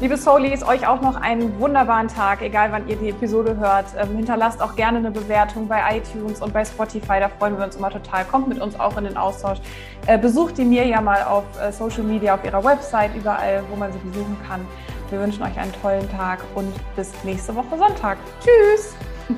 [0.00, 3.86] Liebe Soulies, euch auch noch einen wunderbaren Tag, egal wann ihr die Episode hört.
[3.98, 7.76] Ähm, hinterlasst auch gerne eine Bewertung bei iTunes und bei Spotify, da freuen wir uns
[7.76, 8.26] immer total.
[8.26, 9.58] Kommt mit uns auch in den Austausch.
[10.06, 13.90] Äh, besucht die Mirja mal auf äh, Social Media, auf ihrer Website, überall, wo man
[13.90, 14.66] sie besuchen kann.
[15.10, 18.18] Wir wünschen euch einen tollen Tag und bis nächste Woche Sonntag.
[18.40, 18.94] Tschüss.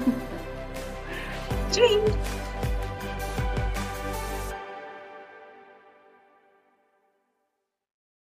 [1.73, 2.48] Tschüss.